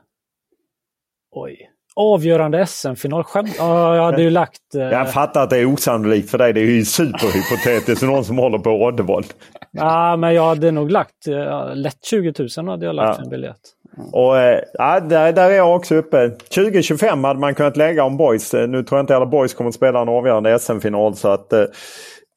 Oj. 1.31 1.70
Avgörande 1.95 2.65
SM-final. 2.65 3.23
Skämt. 3.23 3.55
Ja, 3.57 3.95
jag 3.95 4.03
hade 4.03 4.21
ju 4.21 4.29
lagt... 4.29 4.75
Eh... 4.75 4.81
Jag 4.81 5.13
fattar 5.13 5.43
att 5.43 5.49
det 5.49 5.57
är 5.57 5.65
osannolikt 5.65 6.31
för 6.31 6.37
dig. 6.37 6.53
Det 6.53 6.59
är 6.61 6.65
ju 6.65 6.85
superhypotetiskt. 6.85 8.01
någon 8.05 8.25
som 8.25 8.37
håller 8.37 8.57
på 8.57 8.69
Oddevall. 8.83 9.23
Ja, 9.71 10.15
men 10.15 10.33
jag 10.33 10.43
hade 10.45 10.71
nog 10.71 10.91
lagt... 10.91 11.27
Eh, 11.27 11.75
lätt 11.75 12.05
20 12.05 12.33
000 12.57 12.67
hade 12.69 12.85
jag 12.85 12.95
lagt 12.95 13.17
Ja. 13.19 13.23
en 13.23 13.29
biljett. 13.29 13.57
Och, 14.11 14.37
eh, 14.37 14.59
där, 15.01 15.31
där 15.31 15.49
är 15.49 15.55
jag 15.55 15.75
också 15.75 15.95
uppe. 15.95 16.29
2025 16.29 17.23
hade 17.23 17.39
man 17.39 17.55
kunnat 17.55 17.77
lägga 17.77 18.03
om 18.03 18.17
Boys. 18.17 18.53
Eh, 18.53 18.67
Nu 18.67 18.83
tror 18.83 18.97
jag 18.97 19.03
inte 19.03 19.15
alla 19.15 19.25
Boys 19.25 19.53
kommer 19.53 19.67
att 19.67 19.75
spela 19.75 20.01
en 20.01 20.09
avgörande 20.09 20.59
SM-final. 20.59 21.15
Så 21.15 21.27
att, 21.27 21.53
eh, 21.53 21.63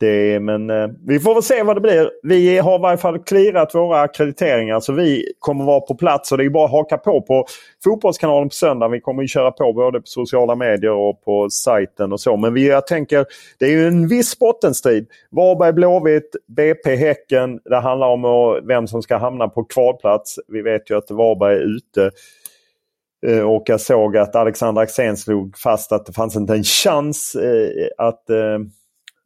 det, 0.00 0.40
men 0.40 0.70
eh, 0.70 0.88
vi 1.06 1.20
får 1.20 1.34
väl 1.34 1.42
se 1.42 1.62
vad 1.62 1.76
det 1.76 1.80
blir. 1.80 2.10
Vi 2.22 2.58
har 2.58 2.78
i 2.78 2.82
varje 2.82 2.96
fall 2.96 3.18
clearat 3.18 3.74
våra 3.74 4.00
akkrediteringar 4.00 4.80
så 4.80 4.92
vi 4.92 5.32
kommer 5.38 5.64
vara 5.64 5.80
på 5.80 5.94
plats. 5.94 6.32
och 6.32 6.38
Det 6.38 6.44
är 6.44 6.50
bara 6.50 6.64
att 6.64 6.70
haka 6.70 6.98
på 6.98 7.20
på 7.22 7.46
Fotbollskanalen 7.84 8.48
på 8.48 8.54
söndag. 8.54 8.88
Vi 8.88 9.00
kommer 9.00 9.22
ju 9.22 9.28
köra 9.28 9.50
på 9.50 9.72
både 9.72 10.00
på 10.00 10.06
sociala 10.06 10.54
medier 10.54 10.92
och 10.92 11.24
på 11.24 11.50
sajten 11.50 12.12
och 12.12 12.20
så. 12.20 12.36
Men 12.36 12.54
vi, 12.54 12.68
jag 12.68 12.86
tänker, 12.86 13.26
det 13.58 13.64
är 13.66 13.70
ju 13.70 13.86
en 13.86 14.08
viss 14.08 14.38
bottenstrid. 14.38 15.06
Varberg, 15.30 15.72
Blåvitt, 15.72 16.36
BP, 16.46 16.96
Häcken. 16.96 17.60
Det 17.64 17.80
handlar 17.80 18.06
om 18.08 18.60
vem 18.68 18.86
som 18.86 19.02
ska 19.02 19.16
hamna 19.16 19.48
på 19.48 19.64
kvalplats. 19.64 20.38
Vi 20.48 20.62
vet 20.62 20.90
ju 20.90 20.96
att 20.96 21.10
Varberg 21.10 21.56
är 21.56 21.76
ute. 21.76 22.10
Eh, 23.26 23.40
och 23.40 23.62
jag 23.66 23.80
såg 23.80 24.16
att 24.16 24.36
Alexander 24.36 24.82
Axén 24.82 25.16
slog 25.16 25.58
fast 25.58 25.92
att 25.92 26.06
det 26.06 26.12
fanns 26.12 26.36
inte 26.36 26.52
en 26.52 26.64
chans 26.64 27.34
eh, 27.34 27.88
att 27.98 28.30
eh, 28.30 28.58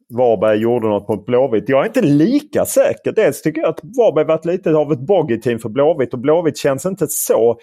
Varberg 0.09 0.57
gjorde 0.57 0.87
något 0.87 1.07
mot 1.07 1.25
Blåvitt. 1.25 1.69
Jag 1.69 1.81
är 1.81 1.85
inte 1.85 2.01
lika 2.01 2.65
säker. 2.65 3.11
Dels 3.11 3.41
tycker 3.41 3.61
jag 3.61 3.69
att 3.69 3.79
Varberg 3.83 4.25
varit 4.25 4.45
lite 4.45 4.75
av 4.75 4.91
ett 4.91 4.99
bogey-team 4.99 5.59
för 5.59 5.69
Blåvitt 5.69 6.13
och 6.13 6.19
Blåvitt 6.19 6.57
känns 6.57 6.85
inte 6.85 7.07
så 7.07 7.59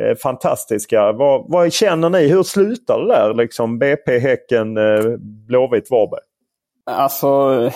eh, 0.00 0.16
fantastiska. 0.22 1.12
Vad, 1.12 1.44
vad, 1.48 1.72
känner 1.72 2.10
ni? 2.10 2.26
Hur 2.28 2.42
slutar 2.42 3.00
det 3.00 3.08
där? 3.08 3.34
Liksom 3.34 3.78
BP, 3.78 4.18
Häcken, 4.18 4.76
eh, 4.76 5.04
Blåvitt, 5.18 5.90
Varberg? 5.90 6.20
Alltså, 6.90 7.70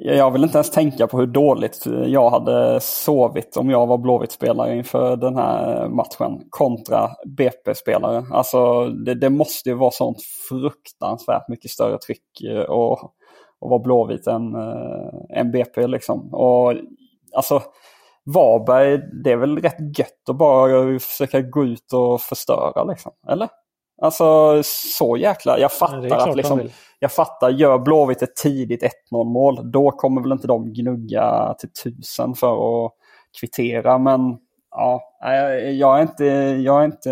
jag 0.00 0.30
vill 0.30 0.44
inte 0.44 0.58
ens 0.58 0.70
tänka 0.70 1.06
på 1.06 1.18
hur 1.18 1.26
dåligt 1.26 1.86
jag 2.06 2.30
hade 2.30 2.80
sovit 2.80 3.56
om 3.56 3.70
jag 3.70 3.86
var 3.86 3.98
Blåvitt-spelare 3.98 4.76
inför 4.76 5.16
den 5.16 5.36
här 5.36 5.88
matchen 5.88 6.40
kontra 6.50 7.08
BP-spelare. 7.26 8.24
Alltså 8.32 8.86
det, 8.86 9.14
det, 9.14 9.30
måste 9.30 9.68
ju 9.68 9.74
vara 9.74 9.90
sånt 9.90 10.18
fruktansvärt 10.48 11.48
mycket 11.48 11.70
större 11.70 11.98
tryck 11.98 12.24
och, 12.68 12.92
och 13.60 13.70
vara 13.70 13.82
Blåvitt 13.82 14.26
än, 14.26 14.54
äh, 14.54 15.38
än 15.38 15.50
BP 15.50 15.86
liksom. 15.86 16.34
Och 16.34 16.74
alltså 17.32 17.62
Varberg, 18.34 18.98
det 19.24 19.32
är 19.32 19.36
väl 19.36 19.58
rätt 19.58 19.98
gött 19.98 20.28
att 20.28 20.36
bara 20.36 20.98
försöka 20.98 21.40
gå 21.40 21.64
ut 21.64 21.92
och 21.92 22.20
förstöra 22.20 22.84
liksom, 22.84 23.12
eller? 23.28 23.48
Alltså 24.02 24.60
så 24.64 25.16
jäkla, 25.16 25.58
jag 25.58 25.72
fattar 25.72 26.06
ja, 26.06 26.28
att 26.28 26.36
liksom, 26.36 26.68
jag 26.98 27.12
fattar, 27.12 27.50
gör 27.50 27.78
Blåvitt 27.78 28.22
ett 28.22 28.36
tidigt 28.36 28.82
1-0 28.82 29.24
mål, 29.24 29.70
då 29.72 29.90
kommer 29.90 30.22
väl 30.22 30.32
inte 30.32 30.46
de 30.46 30.72
gnugga 30.72 31.54
till 31.58 31.72
tusen 31.72 32.34
för 32.34 32.84
att 32.86 32.92
kvittera. 33.40 33.98
Men 33.98 34.38
ja, 34.70 35.02
jag 35.72 35.98
är 35.98 36.02
inte, 36.02 36.24
jag 36.64 36.80
är 36.80 36.84
inte, 36.84 37.10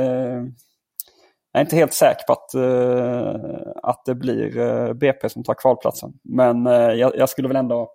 jag 1.52 1.60
är 1.60 1.64
inte 1.64 1.76
helt 1.76 1.92
säker 1.92 2.24
på 2.26 2.32
att, 2.32 2.54
uh, 2.54 3.72
att 3.82 4.04
det 4.04 4.14
blir 4.14 4.58
uh, 4.58 4.92
BP 4.92 5.28
som 5.28 5.44
tar 5.44 5.54
kvalplatsen. 5.54 6.12
Men 6.24 6.66
uh, 6.66 6.92
jag, 6.92 7.16
jag, 7.16 7.28
skulle 7.28 7.48
väl 7.48 7.56
ändå 7.56 7.92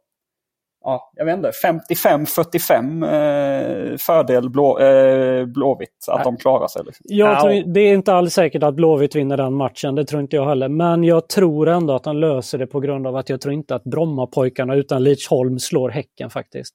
ja, 0.84 1.12
jag 1.16 1.26
vet 1.26 1.38
inte, 1.38 1.52
55-45 1.52 3.92
eh, 3.92 3.98
fördel 3.98 4.50
blå, 4.50 4.80
eh, 4.80 5.46
Blåvitt 5.46 6.06
att 6.08 6.18
Nej. 6.18 6.24
de 6.24 6.38
klarar 6.38 6.68
sig. 6.68 6.82
Liksom. 6.86 7.06
Jag 7.10 7.42
tror, 7.42 7.74
det 7.74 7.80
är 7.80 7.94
inte 7.94 8.14
alls 8.14 8.34
säkert 8.34 8.64
att 8.64 8.76
Blåvitt 8.76 9.16
vinner 9.16 9.38
den 9.38 9.54
matchen, 9.54 9.96
det 9.96 10.06
tror 10.06 10.22
inte 10.22 10.36
jag 10.36 10.46
heller. 10.46 10.70
Men 10.70 11.04
jag 11.04 11.30
tror 11.30 11.70
ändå 11.70 11.94
att 11.94 12.04
de 12.04 12.18
löser 12.18 12.58
det 12.58 12.68
på 12.68 12.80
grund 12.80 13.08
av 13.08 13.16
att 13.16 13.30
jag 13.30 13.42
tror 13.42 13.54
inte 13.54 13.76
att 13.76 13.84
Brommapojkarna 13.84 14.76
utan 14.76 15.04
Lidsholm 15.04 15.60
slår 15.60 15.90
Häcken 15.90 16.30
faktiskt. 16.30 16.74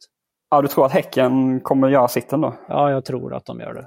Ja, 0.50 0.62
du 0.62 0.68
tror 0.68 0.86
att 0.86 0.92
Häcken 0.92 1.60
kommer 1.60 1.88
göra 1.88 2.08
sitt 2.08 2.32
ändå? 2.32 2.54
Ja, 2.68 2.90
jag 2.90 3.04
tror 3.04 3.34
att 3.34 3.46
de 3.46 3.60
gör 3.60 3.74
det. 3.74 3.86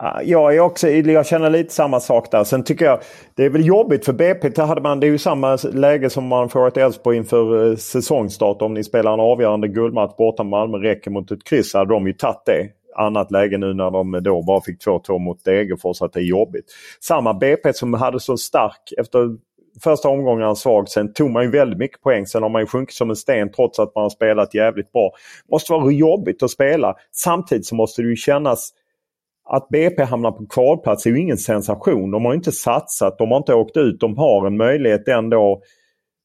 Ah, 0.00 0.22
jag, 0.22 0.56
är 0.56 0.60
också, 0.60 0.88
jag 0.88 1.26
känner 1.26 1.50
lite 1.50 1.74
samma 1.74 2.00
sak 2.00 2.30
där. 2.30 2.44
Sen 2.44 2.64
tycker 2.64 2.84
jag 2.84 3.00
det 3.34 3.44
är 3.44 3.50
väl 3.50 3.66
jobbigt 3.66 4.04
för 4.04 4.12
BP. 4.12 4.48
Det, 4.48 4.62
hade 4.62 4.80
man, 4.80 5.00
det 5.00 5.06
är 5.06 5.10
ju 5.10 5.18
samma 5.18 5.58
läge 5.72 6.10
som 6.10 6.26
man 6.26 6.48
får 6.48 6.68
ett 6.68 6.76
Elfsborg 6.76 7.16
inför 7.16 7.70
eh, 7.70 7.76
säsongstart. 7.76 8.62
Om 8.62 8.74
ni 8.74 8.84
spelar 8.84 9.14
en 9.14 9.20
avgörande 9.20 9.68
guldmatch 9.68 10.16
borta 10.16 10.42
med 10.42 10.50
Malmö 10.50 10.78
räcker 10.78 11.10
mot 11.10 11.30
ett 11.30 11.44
kryss 11.44 11.74
hade 11.74 11.94
de 11.94 12.06
ju 12.06 12.12
tagit 12.12 12.42
det. 12.46 12.68
Annat 12.96 13.30
läge 13.30 13.58
nu 13.58 13.74
när 13.74 13.90
de 13.90 14.22
då 14.22 14.42
bara 14.42 14.60
fick 14.60 14.86
2-2 14.86 15.18
mot 15.18 15.44
Degerfors 15.44 16.02
att 16.02 16.12
det 16.12 16.20
är 16.20 16.24
jobbigt. 16.24 16.64
Samma 17.00 17.34
BP 17.34 17.72
som 17.72 17.94
hade 17.94 18.20
så 18.20 18.36
stark 18.36 18.92
efter 18.98 19.28
första 19.82 20.08
omgången 20.08 20.56
svag. 20.56 20.88
Sen 20.88 21.12
tog 21.12 21.30
man 21.30 21.42
ju 21.42 21.50
väldigt 21.50 21.78
mycket 21.78 22.02
poäng. 22.02 22.26
Sen 22.26 22.42
har 22.42 22.50
man 22.50 22.62
ju 22.62 22.66
sjunkit 22.66 22.96
som 22.96 23.10
en 23.10 23.16
sten 23.16 23.52
trots 23.52 23.78
att 23.78 23.94
man 23.94 24.02
har 24.02 24.10
spelat 24.10 24.54
jävligt 24.54 24.92
bra. 24.92 25.10
måste 25.50 25.72
vara 25.72 25.92
jobbigt 25.92 26.42
att 26.42 26.50
spela. 26.50 26.94
Samtidigt 27.12 27.66
så 27.66 27.74
måste 27.74 28.02
det 28.02 28.08
ju 28.08 28.16
kännas 28.16 28.72
att 29.48 29.68
BP 29.68 30.02
hamnar 30.02 30.32
på 30.32 30.46
kvalplats 30.46 31.06
är 31.06 31.10
ju 31.10 31.20
ingen 31.20 31.38
sensation. 31.38 32.10
De 32.10 32.24
har 32.24 32.34
inte 32.34 32.52
satsat, 32.52 33.18
de 33.18 33.30
har 33.30 33.38
inte 33.38 33.54
åkt 33.54 33.76
ut. 33.76 34.00
De 34.00 34.18
har 34.18 34.46
en 34.46 34.56
möjlighet 34.56 35.08
ändå. 35.08 35.62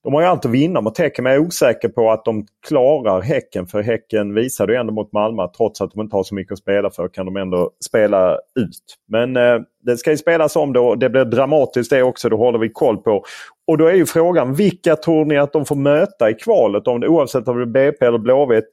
De 0.04 0.14
har 0.14 0.22
ju 0.22 0.28
allt 0.28 0.46
att 0.46 0.52
vinna 0.52 0.82
mot 0.82 0.98
Häcken 0.98 1.24
men 1.24 1.34
jag 1.34 1.42
är 1.42 1.48
osäker 1.48 1.90
på 1.90 2.12
att 2.12 2.26
de 2.26 2.46
klarar 2.68 3.22
Häcken. 3.22 3.68
För 3.68 3.82
Häcken 3.82 4.34
visade 4.34 4.74
ju 4.74 4.80
ändå 4.80 4.94
mot 4.94 5.14
Malmö 5.14 5.48
trots 5.58 5.82
att 5.82 5.92
de 5.92 6.02
inte 6.02 6.16
har 6.16 6.24
så 6.24 6.36
mycket 6.36 6.52
att 6.52 6.60
spela 6.60 6.90
för 6.90 7.08
kan 7.08 7.26
de 7.26 7.38
ändå 7.38 7.72
spela 7.86 8.34
ut. 8.36 8.98
Men 9.08 9.38
eh, 9.38 9.60
det 9.84 9.98
ska 9.98 10.12
ju 10.12 10.18
spelas 10.18 10.56
om 10.56 10.74
då. 10.74 10.96
Det 10.96 11.10
blir 11.10 11.26
dramatiskt 11.26 11.90
det 11.90 12.04
också. 12.04 12.30
Det 12.30 12.36
håller 12.36 12.60
vi 12.60 12.70
koll 12.70 12.98
på. 12.98 13.24
Och 13.68 13.78
då 13.78 13.88
är 13.88 13.94
ju 13.94 14.06
frågan 14.06 14.54
vilka 14.54 14.96
tror 14.96 15.26
ni 15.26 15.38
att 15.38 15.54
de 15.54 15.66
får 15.66 15.76
möta 15.76 16.30
i 16.30 16.34
kvalet? 16.34 16.88
Om 16.88 17.00
det, 17.00 17.08
oavsett 17.08 17.48
om 17.48 17.58
det 17.58 17.64
är 17.64 17.92
BP 17.92 18.06
eller 18.06 18.18
Blåvitt. 18.18 18.66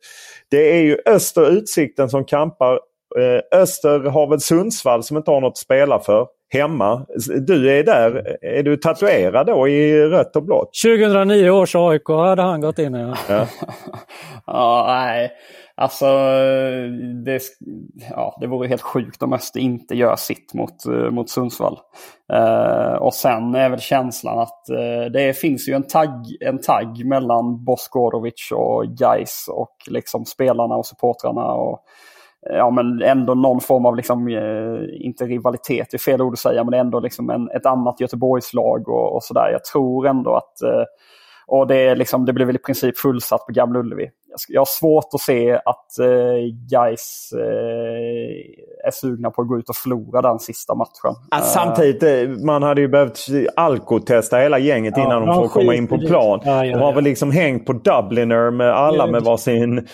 Det 0.50 0.76
är 0.76 0.82
ju 0.82 0.98
Öster 1.06 1.50
Utsikten 1.50 2.10
som 2.10 2.24
kampar 2.24 2.80
Eh, 3.18 3.60
Öster 3.60 4.00
har 4.00 4.26
väl 4.26 4.40
Sundsvall 4.40 5.02
som 5.02 5.16
inte 5.16 5.30
har 5.30 5.40
något 5.40 5.50
att 5.50 5.58
spela 5.58 5.98
för 5.98 6.26
hemma. 6.52 7.06
Du 7.46 7.70
är 7.78 7.84
där. 7.84 8.36
Är 8.42 8.62
du 8.62 8.76
tatuerad 8.76 9.46
då 9.46 9.68
i 9.68 10.06
rött 10.06 10.36
och 10.36 10.42
blått? 10.42 10.70
2009 10.84 11.50
års 11.50 11.74
AIK 11.74 12.08
hade 12.08 12.42
han 12.42 12.60
gått 12.60 12.78
in 12.78 12.94
i. 12.94 13.12
Ja. 13.28 13.46
ja, 14.46 14.84
nej. 14.88 15.30
Alltså, 15.80 16.06
det, 17.24 17.42
ja, 18.10 18.36
det 18.40 18.46
vore 18.46 18.68
helt 18.68 18.82
sjukt 18.82 19.22
om 19.22 19.32
Öster 19.32 19.60
inte 19.60 19.94
gör 19.94 20.16
sitt 20.16 20.54
mot, 20.54 20.86
eh, 20.86 21.10
mot 21.10 21.30
Sundsvall. 21.30 21.78
Uh, 22.32 22.94
och 22.94 23.14
sen 23.14 23.54
är 23.54 23.70
väl 23.70 23.80
känslan 23.80 24.38
att 24.38 24.64
uh, 24.70 25.12
det 25.12 25.38
finns 25.38 25.68
ju 25.68 25.74
en 25.74 25.86
tagg, 25.86 26.36
en 26.40 26.60
tagg 26.60 27.04
mellan 27.04 27.64
Boskorovic 27.64 28.52
och 28.52 28.84
Gais 28.86 29.46
och 29.50 29.76
liksom 29.86 30.24
spelarna 30.24 30.74
och 30.74 30.86
supportrarna. 30.86 31.52
Och, 31.52 31.84
ja, 32.42 32.70
men 32.70 33.02
ändå 33.02 33.34
någon 33.34 33.60
form 33.60 33.86
av, 33.86 33.96
liksom, 33.96 34.28
eh, 34.28 35.06
inte 35.06 35.24
rivalitet, 35.24 35.88
det 35.90 35.96
är 35.96 35.98
fel 35.98 36.22
ord 36.22 36.32
att 36.32 36.38
säga, 36.38 36.64
men 36.64 36.74
ändå 36.74 37.00
liksom 37.00 37.30
en, 37.30 37.50
ett 37.50 37.66
annat 37.66 38.00
Göteborgslag 38.00 38.88
och, 38.88 39.16
och 39.16 39.22
sådär. 39.22 39.48
Jag 39.52 39.64
tror 39.64 40.06
ändå 40.06 40.34
att, 40.34 40.62
eh, 40.62 40.84
och 41.46 41.66
det, 41.66 41.94
liksom, 41.94 42.24
det 42.24 42.32
blir 42.32 42.46
väl 42.46 42.56
i 42.56 42.58
princip 42.58 42.98
fullsatt 42.98 43.46
på 43.46 43.52
Gamla 43.52 43.78
Ullevi 43.78 44.10
jag 44.48 44.60
har 44.60 44.66
svårt 44.66 45.08
att 45.14 45.20
se 45.20 45.52
att 45.52 45.98
eh, 45.98 46.08
Gais 46.70 47.32
eh, 47.32 48.86
är 48.86 48.90
sugna 48.90 49.30
på 49.30 49.42
att 49.42 49.48
gå 49.48 49.58
ut 49.58 49.68
och 49.68 49.76
förlora 49.76 50.22
den 50.22 50.38
sista 50.38 50.74
matchen. 50.74 51.14
Ja, 51.30 51.38
samtidigt, 51.38 52.02
eh, 52.02 52.44
man 52.44 52.62
hade 52.62 52.80
ju 52.80 52.88
behövt 52.88 53.18
alkotesta 53.56 54.36
hela 54.36 54.58
gänget 54.58 54.94
ja, 54.96 55.04
innan 55.04 55.26
de 55.26 55.34
får 55.34 55.48
komma 55.48 55.74
in 55.74 55.86
på 55.86 55.98
plan. 55.98 56.40
Ja, 56.44 56.64
ja, 56.66 56.76
de 56.76 56.82
har 56.82 56.92
väl 56.92 57.04
liksom 57.04 57.30
hängt 57.30 57.66
på 57.66 57.72
Dubliner 57.72 58.50
med 58.50 58.72
alla 58.72 59.06
med 59.06 59.22
varsin 59.22 59.78
eh, 59.78 59.84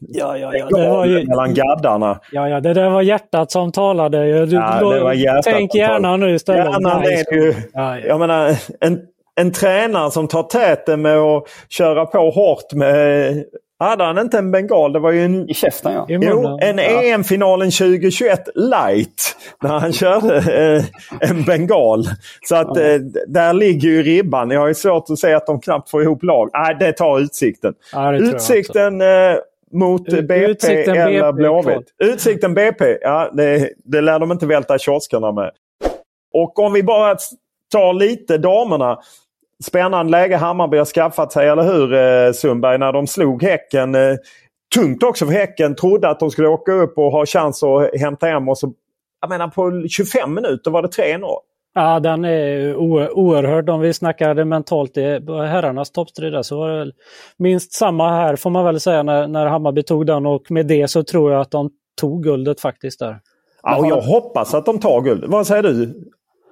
ja, 0.00 0.36
ja, 0.36 0.56
ja. 0.56 0.66
Det 0.66 0.88
var 0.88 1.06
ju, 1.06 1.26
mellan 1.26 1.54
gaddarna. 1.54 2.20
Ja, 2.32 2.48
ja, 2.48 2.60
det 2.60 2.74
där 2.74 2.90
var 2.90 3.02
hjärtat 3.02 3.50
som 3.50 3.72
talade. 3.72 4.46
Du, 4.46 4.56
ja, 4.56 4.92
det 4.92 5.00
var 5.00 5.12
hjärtat 5.12 5.44
tänk 5.44 5.74
gärna 5.74 6.16
nu 6.16 6.34
istället. 6.34 6.64
Hjärnan 6.64 7.02
är 7.02 7.34
ju, 7.34 7.54
ja, 7.72 7.98
ja. 7.98 8.06
Jag 8.06 8.18
menar, 8.20 8.56
en 8.80 9.00
en 9.38 9.52
tränare 9.52 10.10
som 10.10 10.28
tar 10.28 10.42
täten 10.42 11.02
med 11.02 11.16
att 11.16 11.44
köra 11.68 12.06
på 12.06 12.30
hårt 12.30 12.72
med 12.72 13.44
hade 13.80 14.04
han 14.04 14.18
inte 14.18 14.38
en 14.38 14.50
bengal? 14.50 14.92
Det 14.92 14.98
var 14.98 15.12
ju 15.12 15.24
en... 15.24 15.50
I 15.50 15.54
käften 15.54 15.92
ja. 15.92 16.06
Jo, 16.08 16.58
en 16.62 16.78
ja. 16.78 17.02
EM-finalen 17.02 17.70
2021 17.70 18.48
light. 18.54 19.36
När 19.62 19.78
han 19.78 19.92
körde 19.92 20.36
eh, 20.36 20.84
en 21.30 21.44
bengal. 21.44 22.04
Så 22.48 22.56
att 22.56 22.76
eh, 22.76 22.94
där 23.26 23.52
ligger 23.52 23.88
ju 23.88 24.02
ribban. 24.02 24.50
Jag 24.50 24.60
har 24.60 24.68
ju 24.68 24.74
svårt 24.74 25.10
att 25.10 25.18
se 25.18 25.32
att 25.32 25.46
de 25.46 25.60
knappt 25.60 25.90
får 25.90 26.02
ihop 26.02 26.22
lag. 26.22 26.50
Nej, 26.52 26.76
det 26.80 26.92
tar 26.92 27.20
Utsikten. 27.20 27.74
Ja, 27.92 28.10
det 28.10 28.18
utsikten 28.18 29.00
eh, 29.00 29.36
mot 29.72 30.12
U 30.12 30.22
BP 30.22 30.46
utsikten 30.46 30.96
eller 30.96 31.32
Blåvitt. 31.32 31.94
Utsikten 31.98 32.54
BP, 32.54 32.98
ja 33.00 33.30
det, 33.32 33.70
det 33.84 34.00
lär 34.00 34.18
de 34.18 34.32
inte 34.32 34.46
välta 34.46 34.78
kioskerna 34.78 35.32
med. 35.32 35.50
Och 36.34 36.58
om 36.58 36.72
vi 36.72 36.82
bara 36.82 37.16
tar 37.72 37.92
lite 37.92 38.38
damerna. 38.38 38.98
Spännande 39.64 40.10
läge 40.10 40.36
Hammarby 40.36 40.78
har 40.78 40.84
skaffat 40.84 41.32
sig, 41.32 41.48
eller 41.48 41.62
hur 41.62 41.92
eh, 41.94 42.32
Sundberg? 42.32 42.78
När 42.78 42.92
de 42.92 43.06
slog 43.06 43.42
Häcken. 43.42 43.94
Eh, 43.94 44.16
tungt 44.74 45.02
också 45.02 45.26
för 45.26 45.32
Häcken. 45.32 45.76
Trodde 45.76 46.08
att 46.08 46.20
de 46.20 46.30
skulle 46.30 46.48
åka 46.48 46.72
upp 46.72 46.98
och 46.98 47.12
ha 47.12 47.26
chans 47.26 47.62
att 47.62 48.00
hämta 48.00 48.26
hem. 48.26 48.48
Och 48.48 48.58
så, 48.58 48.72
jag 49.20 49.30
menar 49.30 49.48
på 49.48 49.88
25 49.88 50.34
minuter 50.34 50.70
var 50.70 50.82
det 50.82 50.88
3-0. 50.88 51.36
Ja, 51.74 52.00
den 52.00 52.24
är 52.24 52.76
oerhörd. 52.76 53.70
Om 53.70 53.80
vi 53.80 53.94
snackade 53.94 54.44
mentalt 54.44 54.96
i 54.96 55.02
herrarnas 55.28 55.90
toppstrid 55.90 56.46
så 56.46 56.58
var 56.58 56.70
det 56.70 56.92
minst 57.36 57.72
samma 57.72 58.10
här 58.10 58.36
får 58.36 58.50
man 58.50 58.64
väl 58.64 58.80
säga 58.80 59.02
när, 59.02 59.26
när 59.26 59.46
Hammarby 59.46 59.82
tog 59.82 60.06
den 60.06 60.26
och 60.26 60.50
med 60.50 60.66
det 60.66 60.88
så 60.88 61.02
tror 61.02 61.32
jag 61.32 61.40
att 61.40 61.50
de 61.50 61.70
tog 62.00 62.22
guldet 62.22 62.60
faktiskt 62.60 62.98
där. 62.98 63.20
Ja, 63.62 63.78
och 63.78 63.86
jag 63.86 64.00
hoppas 64.00 64.54
att 64.54 64.66
de 64.66 64.78
tar 64.78 65.00
guld. 65.00 65.24
Vad 65.26 65.46
säger 65.46 65.62
du? 65.62 65.94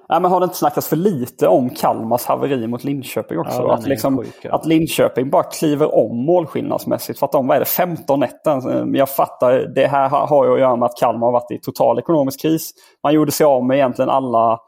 Ja, 0.07 0.19
men 0.19 0.31
har 0.31 0.39
det 0.39 0.43
inte 0.43 0.57
snackats 0.57 0.87
för 0.87 0.95
lite 0.95 1.47
om 1.47 1.69
Kalmars 1.69 2.25
haveri 2.25 2.67
mot 2.67 2.83
Linköping 2.83 3.39
också? 3.39 3.61
Ja, 3.61 3.73
att, 3.73 3.87
liksom, 3.87 4.25
att 4.49 4.65
Linköping 4.65 5.29
bara 5.29 5.43
kliver 5.43 5.95
om 5.95 6.25
målskillnadsmässigt. 6.25 7.19
För 7.19 7.25
att 7.25 7.31
de, 7.31 7.47
vad 7.47 7.57
är 7.57 7.59
det, 7.59 7.95
15-1? 8.05 8.97
Jag 8.97 9.09
fattar, 9.09 9.53
det 9.75 9.87
här 9.87 10.09
har 10.09 10.45
ju 10.45 10.53
att 10.53 10.59
göra 10.59 10.75
med 10.75 10.85
att 10.85 10.97
Kalmar 10.97 11.27
har 11.27 11.31
varit 11.31 11.51
i 11.51 11.59
total 11.59 11.99
ekonomisk 11.99 12.41
kris. 12.41 12.71
Man 13.03 13.13
gjorde 13.13 13.31
sig 13.31 13.45
av 13.45 13.65
med 13.65 13.77
egentligen 13.77 14.09
alla 14.09 14.59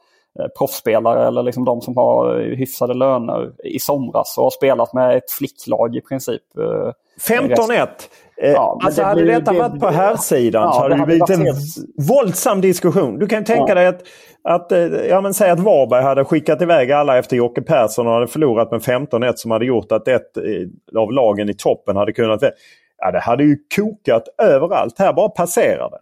proffsspelare 0.58 1.28
eller 1.28 1.44
liksom 1.44 1.66
de 1.66 1.82
som 1.82 1.98
har 1.98 2.40
hyfsade 2.40 2.94
löner 2.94 3.52
i 3.64 3.80
somras 3.80 4.38
och 4.38 4.44
har 4.44 4.52
spelat 4.52 4.94
med 4.94 5.18
ett 5.18 5.32
flicklag 5.32 5.96
i 5.96 6.02
princip. 6.02 6.44
15-1. 7.28 7.72
Eh, 7.72 7.88
Eh, 8.42 8.52
ja, 8.52 8.80
alltså 8.84 9.02
det 9.02 9.08
hade 9.08 9.24
blir, 9.24 9.34
detta 9.34 9.54
varit 9.54 9.80
på 9.80 9.88
här 9.88 10.16
sidan 10.16 10.64
ja, 10.64 10.74
så 10.74 10.82
hade 10.82 10.98
det, 10.98 11.06
blivit 11.06 11.30
en 11.30 11.42
helt... 11.42 11.60
våldsam 12.10 12.62
diskussion. 12.62 13.20
Du 13.20 13.28
kan 13.28 13.44
tänka 13.44 13.68
ja. 13.68 13.76
dig 13.76 13.88
att, 13.88 14.02
att 14.44 14.72
eh, 14.72 14.80
ja, 14.86 15.22
men 15.22 15.34
säg 15.34 15.52
att 15.52 15.60
Varberg 15.60 16.04
hade 16.04 16.26
skickat 16.26 16.62
iväg 16.62 16.92
alla 16.92 17.18
efter 17.18 17.38
Jocke 17.38 17.62
Persson 17.62 18.08
och 18.08 18.14
hade 18.14 18.28
förlorat 18.28 18.72
med 18.72 18.82
15-1 18.82 19.34
som 19.36 19.52
hade 19.52 19.66
gjort 19.66 19.92
att 19.92 20.08
ett 20.08 20.38
eh, 20.38 21.02
av 21.02 21.12
lagen 21.12 21.50
i 21.50 21.54
toppen 21.54 21.96
hade 21.96 22.14
kunnat... 22.14 22.44
Ja, 22.98 23.12
det 23.12 23.20
hade 23.20 23.44
ju 23.44 23.58
kokat 23.76 24.24
överallt. 24.38 25.00
Här 25.00 25.14
bara 25.14 25.30
passerade. 25.30 25.98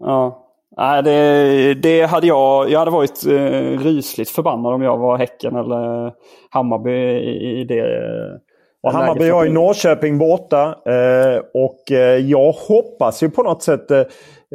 Ja. 0.00 0.44
Nej, 0.78 1.02
det, 1.02 1.74
det, 1.74 2.02
hade 2.02 2.26
jag. 2.26 2.70
Jag 2.70 2.78
hade 2.78 2.90
varit 2.90 3.26
eh, 3.26 3.78
rysligt 3.78 4.30
förbannad 4.30 4.74
om 4.74 4.82
jag 4.82 4.98
var 4.98 5.18
Häcken 5.18 5.56
eller 5.56 6.12
Hammarby 6.50 6.90
i, 6.90 7.60
i 7.60 7.64
det 7.64 8.40
och 8.82 8.92
Hammarby 8.92 9.28
har 9.28 9.44
ju 9.44 9.52
Norrköping 9.52 10.18
borta. 10.18 10.62
Eh, 10.64 11.42
och 11.54 11.92
eh, 11.92 12.16
jag 12.16 12.52
hoppas 12.52 13.22
ju 13.22 13.30
på 13.30 13.42
något 13.42 13.62
sätt, 13.62 13.90
eh, 13.90 14.04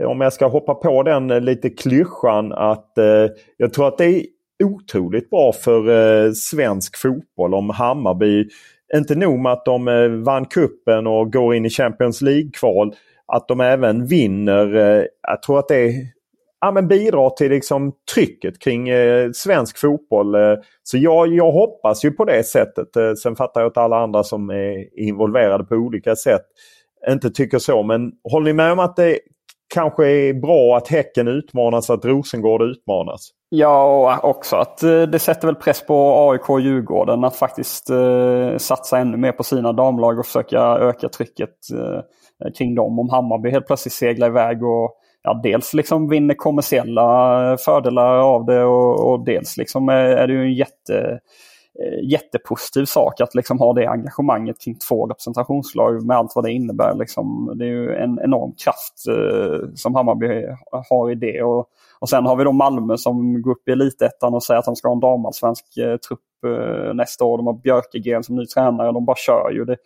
om 0.07 0.21
jag 0.21 0.33
ska 0.33 0.47
hoppa 0.47 0.75
på 0.75 1.03
den 1.03 1.27
lite 1.27 1.69
klyschan, 1.69 2.51
att 2.53 2.91
jag 3.57 3.73
tror 3.73 3.87
att 3.87 3.97
det 3.97 4.05
är 4.05 4.23
otroligt 4.63 5.29
bra 5.29 5.51
för 5.51 6.31
svensk 6.31 6.97
fotboll 6.97 7.53
om 7.53 7.69
Hammarby, 7.69 8.47
inte 8.95 9.15
nog 9.15 9.39
med 9.39 9.51
att 9.51 9.65
de 9.65 10.23
vann 10.25 10.45
kuppen 10.45 11.07
och 11.07 11.33
går 11.33 11.55
in 11.55 11.65
i 11.65 11.69
Champions 11.69 12.21
League-kval, 12.21 12.93
att 13.27 13.47
de 13.47 13.61
även 13.61 14.05
vinner. 14.05 14.67
Jag 15.27 15.41
tror 15.41 15.59
att 15.59 15.67
det 15.67 15.75
är 15.75 15.93
ja, 16.65 16.71
men 16.71 16.87
bidrar 16.87 17.29
till 17.29 17.51
liksom 17.51 17.91
trycket 18.13 18.59
kring 18.59 18.89
eh, 18.89 19.31
svensk 19.31 19.77
fotboll. 19.77 20.35
Eh, 20.35 20.55
så 20.83 20.97
jag, 20.97 21.27
jag 21.27 21.51
hoppas 21.51 22.05
ju 22.05 22.11
på 22.11 22.25
det 22.25 22.43
sättet. 22.43 22.95
Eh, 22.95 23.13
sen 23.13 23.35
fattar 23.35 23.61
jag 23.61 23.67
att 23.67 23.77
alla 23.77 23.97
andra 23.97 24.23
som 24.23 24.49
är 24.49 24.99
involverade 24.99 25.63
på 25.63 25.75
olika 25.75 26.15
sätt 26.15 26.45
inte 27.09 27.29
tycker 27.29 27.59
så. 27.59 27.83
Men 27.83 28.11
håller 28.31 28.45
ni 28.45 28.53
med 28.53 28.71
om 28.71 28.79
att 28.79 28.95
det 28.95 29.19
kanske 29.73 30.07
är 30.07 30.33
bra 30.33 30.77
att 30.77 30.87
Häcken 30.87 31.27
utmanas, 31.27 31.89
att 31.89 32.05
Rosengård 32.05 32.61
utmanas? 32.61 33.29
Ja, 33.49 33.83
och 33.83 34.11
eh, 34.11 34.25
också 34.25 34.55
att 34.55 34.83
eh, 34.83 35.01
det 35.01 35.19
sätter 35.19 35.47
väl 35.47 35.55
press 35.55 35.85
på 35.85 36.29
AIK 36.29 36.49
och 36.49 36.61
Djurgården 36.61 37.23
att 37.23 37.35
faktiskt 37.35 37.89
eh, 37.89 38.57
satsa 38.57 38.97
ännu 38.97 39.17
mer 39.17 39.31
på 39.31 39.43
sina 39.43 39.73
damlag 39.73 40.19
och 40.19 40.25
försöka 40.25 40.59
öka 40.59 41.09
trycket 41.09 41.55
eh, 41.73 42.51
kring 42.57 42.75
dem. 42.75 42.99
Om 42.99 43.09
Hammarby 43.09 43.49
helt 43.49 43.67
plötsligt 43.67 43.93
seglar 43.93 44.27
iväg 44.27 44.63
och 44.63 44.95
ja, 45.23 45.39
dels 45.43 45.73
liksom 45.73 46.09
vinner 46.09 46.33
kommersiella 46.33 47.57
fördelar 47.57 48.17
av 48.17 48.45
det 48.45 48.63
och, 48.63 49.11
och 49.11 49.25
dels 49.25 49.57
liksom 49.57 49.89
är, 49.89 50.05
är, 50.05 50.27
det 50.27 50.33
ju 50.33 50.43
en 50.43 50.53
jätte, 50.53 51.19
eh, 51.83 52.09
jättepositiv 52.11 52.85
sak 52.85 53.21
att 53.21 53.35
liksom 53.35 53.59
ha 53.59 53.73
det 53.73 53.87
engagemanget 53.87 54.61
kring 54.61 54.75
två 54.75 55.07
representationslag 55.07 56.05
med 56.05 56.17
allt 56.17 56.31
vad 56.35 56.45
det 56.45 56.51
innebär. 56.51 56.95
Liksom. 56.95 57.53
Det 57.55 57.65
är 57.65 57.69
ju 57.69 57.95
en 57.95 58.19
enorm 58.23 58.53
kraft 58.63 59.07
eh, 59.09 59.69
som 59.75 59.95
Hammarby 59.95 60.45
har 60.89 61.11
i 61.11 61.15
det. 61.15 61.43
Och, 61.43 61.67
och 61.99 62.09
sen 62.09 62.25
har 62.25 62.35
vi 62.35 62.43
då 62.43 62.51
Malmö 62.51 62.97
som 62.97 63.41
går 63.41 63.51
upp 63.51 63.69
i 63.69 63.71
elitettan 63.71 64.33
och 64.33 64.43
säger 64.43 64.59
att 64.59 64.65
de 64.65 64.75
ska 64.75 64.87
ha 64.87 64.93
en 64.93 64.99
damallsvensk 64.99 65.77
eh, 65.77 65.97
trupp 65.97 66.19
eh, 66.45 66.93
nästa 66.93 67.25
år. 67.25 67.37
De 67.37 67.47
har 67.47 67.53
Björkegren 67.53 68.23
som 68.23 68.35
ny 68.35 68.45
tränare. 68.45 68.91
De 68.91 69.05
bara 69.05 69.15
kör 69.15 69.51
ju. 69.51 69.65
Det, 69.65 69.77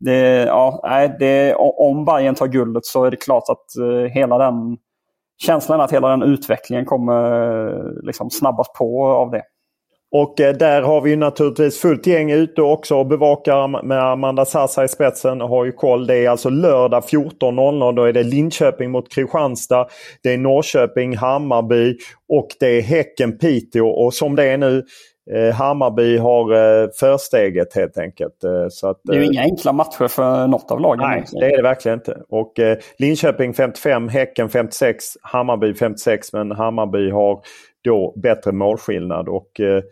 det, 0.00 0.44
ja, 0.46 0.80
nej, 0.82 1.16
det, 1.18 1.54
om 1.58 2.04
Bayern 2.04 2.34
tar 2.34 2.46
guldet 2.46 2.84
så 2.84 3.04
är 3.04 3.10
det 3.10 3.16
klart 3.16 3.44
att 3.48 3.82
uh, 3.82 4.04
hela 4.04 4.38
den 4.38 4.76
känslan 5.38 5.80
att 5.80 5.92
hela 5.92 6.08
den 6.08 6.22
utvecklingen 6.22 6.84
kommer 6.84 7.22
eh, 7.68 7.92
liksom 8.02 8.30
snabbas 8.30 8.66
på 8.78 9.06
av 9.06 9.30
det. 9.30 9.42
Och 10.12 10.40
eh, 10.40 10.56
där 10.56 10.82
har 10.82 11.00
vi 11.00 11.16
naturligtvis 11.16 11.80
fullt 11.80 12.06
gäng 12.06 12.30
ute 12.30 12.62
också 12.62 12.96
och 12.96 13.06
bevakar 13.06 13.82
med 13.82 14.02
Amanda 14.02 14.44
Sassa 14.44 14.84
i 14.84 14.88
spetsen. 14.88 15.40
Har 15.40 15.64
ju 15.64 15.72
koll. 15.72 16.06
Det 16.06 16.16
är 16.16 16.30
alltså 16.30 16.50
lördag 16.50 17.02
14.00. 17.02 17.96
Då 17.96 18.04
är 18.04 18.12
det 18.12 18.22
Linköping 18.22 18.90
mot 18.90 19.14
Kristianstad. 19.14 19.86
Det 20.22 20.32
är 20.32 20.38
Norrköping, 20.38 21.16
Hammarby 21.16 21.96
och 22.28 22.48
det 22.60 22.66
är 22.66 22.82
Häcken-Piteå. 22.82 23.86
Och 23.86 24.14
som 24.14 24.36
det 24.36 24.44
är 24.44 24.58
nu 24.58 24.84
eh, 25.32 25.54
Hammarby 25.54 26.18
har 26.18 26.52
eh, 26.52 26.88
försteget 27.00 27.74
helt 27.74 27.98
enkelt. 27.98 28.34
Så 28.70 28.88
att, 28.88 29.00
det 29.04 29.16
är 29.16 29.20
ju 29.20 29.26
inga 29.26 29.42
enkla 29.42 29.72
matcher 29.72 30.08
för 30.08 30.46
något 30.46 30.70
av 30.70 30.80
lagen. 30.80 31.08
Nej, 31.08 31.24
det 31.32 31.46
är 31.46 31.56
det 31.56 31.62
verkligen 31.62 31.98
inte. 31.98 32.18
Och 32.28 32.52
Linköping 32.98 33.54
55, 33.54 34.08
Häcken 34.08 34.48
56, 34.48 35.04
Hammarby 35.22 35.74
56. 35.74 36.32
Men 36.32 36.50
Hammarby 36.50 37.10
har 37.10 37.40
då 37.86 38.14
bättre 38.22 38.52
målskillnad. 38.52 39.28
Och, 39.28 39.60
eh, 39.60 39.82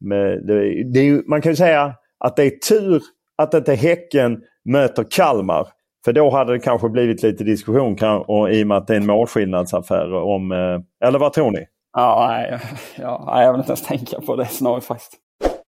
med, 0.00 0.46
det, 0.46 0.84
det 0.92 1.00
är, 1.00 1.28
man 1.28 1.42
kan 1.42 1.52
ju 1.52 1.56
säga 1.56 1.94
att 2.24 2.36
det 2.36 2.44
är 2.44 2.50
tur 2.50 3.02
att 3.42 3.54
inte 3.54 3.74
Häcken 3.74 4.40
möter 4.64 5.04
Kalmar. 5.10 5.68
För 6.04 6.12
då 6.12 6.30
hade 6.30 6.52
det 6.52 6.58
kanske 6.58 6.88
blivit 6.88 7.22
lite 7.22 7.44
diskussion 7.44 7.96
kan, 7.96 8.20
i 8.50 8.62
och 8.62 8.66
med 8.66 8.76
att 8.76 8.86
det 8.86 8.94
är 8.94 9.00
en 9.00 9.06
målskillnadsaffär. 9.06 10.14
Om, 10.14 10.52
eh, 10.52 11.08
eller 11.08 11.18
vad 11.18 11.32
tror 11.32 11.50
ni? 11.50 11.66
Ja, 11.96 12.26
nej, 12.28 12.60
ja, 12.98 13.42
jag 13.42 13.52
vill 13.52 13.60
inte 13.60 13.70
ens 13.70 13.86
tänka 13.86 14.20
på 14.20 14.36
det 14.36 14.46
snarare 14.46 14.80
faktiskt. 14.80 15.12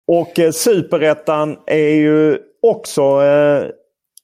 Och 0.07 0.39
eh, 0.39 0.51
superettan 0.51 1.57
är 1.65 1.95
ju 1.95 2.37
också 2.61 3.01
eh, 3.01 3.63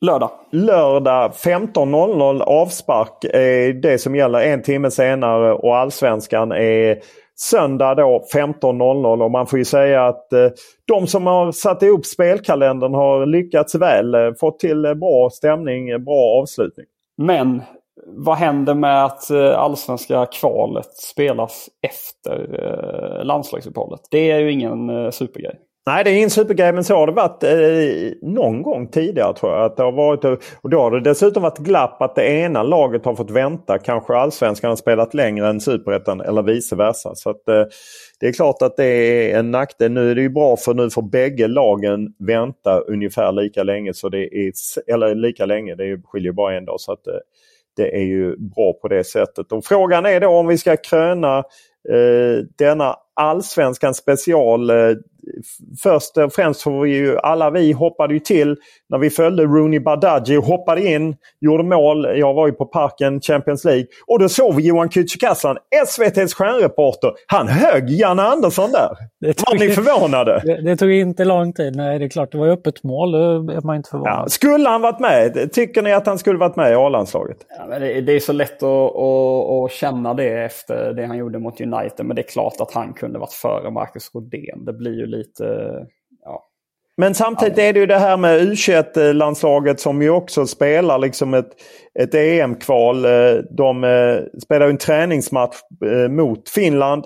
lördag. 0.01 0.31
Lördag 0.51 1.31
15.00 1.31 2.41
avspark 2.41 3.23
är 3.23 3.73
det 3.73 3.97
som 3.97 4.15
gäller 4.15 4.39
en 4.39 4.61
timme 4.61 4.91
senare 4.91 5.53
och 5.53 5.77
allsvenskan 5.77 6.51
är 6.51 6.97
söndag 7.41 7.95
då 7.95 8.23
15.00 8.33 9.23
och 9.23 9.31
man 9.31 9.47
får 9.47 9.59
ju 9.59 9.65
säga 9.65 10.05
att 10.05 10.33
eh, 10.33 10.49
de 10.87 11.07
som 11.07 11.25
har 11.25 11.51
satt 11.51 11.83
ihop 11.83 12.05
spelkalendern 12.05 12.93
har 12.93 13.25
lyckats 13.25 13.75
väl. 13.75 14.15
Eh, 14.15 14.33
fått 14.39 14.59
till 14.59 14.85
eh, 14.85 14.93
bra 14.93 15.29
stämning, 15.29 15.89
eh, 15.89 15.97
bra 15.97 16.41
avslutning. 16.41 16.85
Men 17.17 17.61
vad 18.07 18.37
händer 18.37 18.73
med 18.73 19.05
att 19.05 19.29
eh, 19.29 19.59
allsvenska 19.59 20.25
kvalet 20.25 20.93
spelas 20.93 21.69
efter 21.87 22.63
eh, 22.63 23.25
landslagsuppehållet? 23.25 24.01
Det 24.11 24.31
är 24.31 24.39
ju 24.39 24.51
ingen 24.51 25.11
supergrej. 25.11 25.55
Nej, 25.85 26.03
det 26.03 26.09
är 26.09 26.15
ingen 26.15 26.29
supergrej, 26.29 26.73
men 26.73 26.83
så 26.83 26.95
har 26.95 27.07
det 27.07 27.13
varit 27.13 27.43
eh, 27.43 28.29
någon 28.29 28.61
gång 28.61 28.87
tidigare 28.87 29.33
tror 29.33 29.51
jag. 29.51 29.65
Att 29.65 29.77
det 29.77 29.83
har 29.83 29.91
varit, 29.91 30.23
eh, 30.23 30.35
och 30.61 30.69
då 30.69 30.81
har 30.81 30.91
det 30.91 30.99
dessutom 30.99 31.43
varit 31.43 31.57
glapp 31.57 32.01
att 32.01 32.15
det 32.15 32.25
ena 32.25 32.63
laget 32.63 33.05
har 33.05 33.15
fått 33.15 33.31
vänta. 33.31 33.77
Kanske 33.77 34.13
allsvenskan 34.13 34.69
har 34.69 34.75
spelat 34.75 35.13
längre 35.13 35.49
än 35.49 35.61
superettan 35.61 36.21
eller 36.21 36.43
vice 36.43 36.75
versa. 36.75 37.15
Så 37.15 37.29
att, 37.29 37.47
eh, 37.47 37.63
det 38.19 38.27
är 38.27 38.33
klart 38.33 38.61
att 38.61 38.77
det 38.77 38.85
är 38.85 39.39
en 39.39 39.51
nackdel. 39.51 39.91
Nu 39.91 40.11
är 40.11 40.15
det 40.15 40.21
ju 40.21 40.29
bra 40.29 40.57
för 40.57 40.73
nu 40.73 40.89
får 40.89 41.01
bägge 41.01 41.47
lagen 41.47 42.13
vänta 42.19 42.79
ungefär 42.79 43.31
lika 43.31 43.63
länge. 43.63 43.93
Så 43.93 44.09
det 44.09 44.23
är, 44.23 44.51
eller 44.93 45.15
lika 45.15 45.45
länge, 45.45 45.75
det 45.75 46.01
skiljer 46.03 46.31
bara 46.31 46.57
en 46.57 46.65
dag. 46.65 46.79
Så 46.79 46.91
att, 46.91 47.07
eh, 47.07 47.13
det 47.77 47.95
är 47.95 48.03
ju 48.03 48.37
bra 48.37 48.73
på 48.73 48.87
det 48.87 49.03
sättet. 49.03 49.51
Och 49.51 49.65
frågan 49.65 50.05
är 50.05 50.19
då 50.19 50.29
om 50.29 50.47
vi 50.47 50.57
ska 50.57 50.77
kröna 50.77 51.37
eh, 51.89 52.45
denna 52.57 52.95
allsvenskan 53.15 53.93
special 53.93 54.69
eh, 54.69 54.75
först 55.83 56.17
och 56.17 56.33
främst 56.33 56.61
får 56.61 56.81
vi 56.81 56.95
ju, 56.95 57.17
alla 57.17 57.49
vi 57.49 57.71
hoppade 57.71 58.13
ju 58.13 58.19
till 58.19 58.57
när 58.89 58.97
vi 58.97 59.09
följde 59.09 59.43
Rooney 59.43 59.79
Badaji 59.79 60.37
och 60.37 60.43
hoppade 60.43 60.85
in, 60.85 61.15
gjorde 61.41 61.63
mål. 61.63 62.07
Jag 62.15 62.33
var 62.33 62.47
ju 62.47 62.53
på 62.53 62.65
Parken 62.65 63.21
Champions 63.21 63.65
League 63.65 63.85
och 64.07 64.19
då 64.19 64.29
såg 64.29 64.55
vi 64.55 64.67
Johan 64.67 64.89
Kücükaslan, 64.89 65.57
SVTs 65.85 66.33
stjärnreporter. 66.33 67.11
Han 67.27 67.47
högg 67.47 67.89
Janne 67.89 68.23
Andersson 68.23 68.71
där. 68.71 68.89
Var 69.21 69.59
ni 69.59 69.69
förvånade? 69.69 70.41
Det, 70.45 70.61
det, 70.61 70.77
tog 70.77 70.91
inte 70.91 71.25
lång 71.25 71.53
tid. 71.53 71.75
Nej, 71.75 71.99
det 71.99 72.05
är 72.05 72.09
klart. 72.09 72.31
Det 72.31 72.37
var 72.37 72.45
ju 72.45 72.51
öppet 72.51 72.83
mål. 72.83 73.11
Då 73.11 73.17
är 73.53 73.65
man 73.65 73.75
inte 73.75 73.89
förvånad. 73.89 74.23
Ja, 74.23 74.29
skulle 74.29 74.69
han 74.69 74.81
varit 74.81 74.99
med? 74.99 75.53
Tycker 75.53 75.81
ni 75.81 75.93
att 75.93 76.07
han 76.07 76.17
skulle 76.17 76.39
varit 76.39 76.55
med 76.55 76.71
i 76.71 76.75
A-landslaget? 76.75 77.37
Ja, 77.59 77.79
det, 77.79 78.01
det, 78.01 78.13
är 78.13 78.19
så 78.19 78.33
lätt 78.33 78.63
att, 78.63 78.95
att, 78.95 79.49
att, 79.49 79.71
känna 79.71 80.13
det 80.13 80.43
efter 80.43 80.93
det 80.93 81.05
han 81.05 81.17
gjorde 81.17 81.39
mot 81.39 81.61
United. 81.61 82.05
Men 82.05 82.15
det 82.15 82.21
är 82.21 82.27
klart 82.27 82.53
att 82.59 82.73
han 82.73 82.93
kunde 83.01 83.19
varit 83.19 83.33
före 83.33 83.71
Marcus 83.71 84.11
Rodén. 84.13 84.65
Det 84.65 84.73
blir 84.73 84.97
ju 84.97 85.05
lite 85.05 85.43
ja. 86.23 86.47
Men 86.97 87.13
samtidigt 87.13 87.57
är 87.57 87.73
det 87.73 87.79
ju 87.79 87.85
det 87.85 87.97
här 87.97 88.17
med 88.17 88.41
U21-landslaget 88.41 89.79
som 89.79 90.01
ju 90.01 90.09
också 90.09 90.47
spelar 90.47 90.99
liksom 90.99 91.33
ett, 91.33 91.49
ett 91.99 92.15
EM-kval. 92.15 93.05
Eh, 93.05 93.11
de 93.57 93.83
eh, 93.83 94.39
spelar 94.43 94.67
en 94.67 94.77
träningsmatch 94.77 95.55
eh, 95.85 96.11
mot 96.11 96.49
Finland 96.49 97.05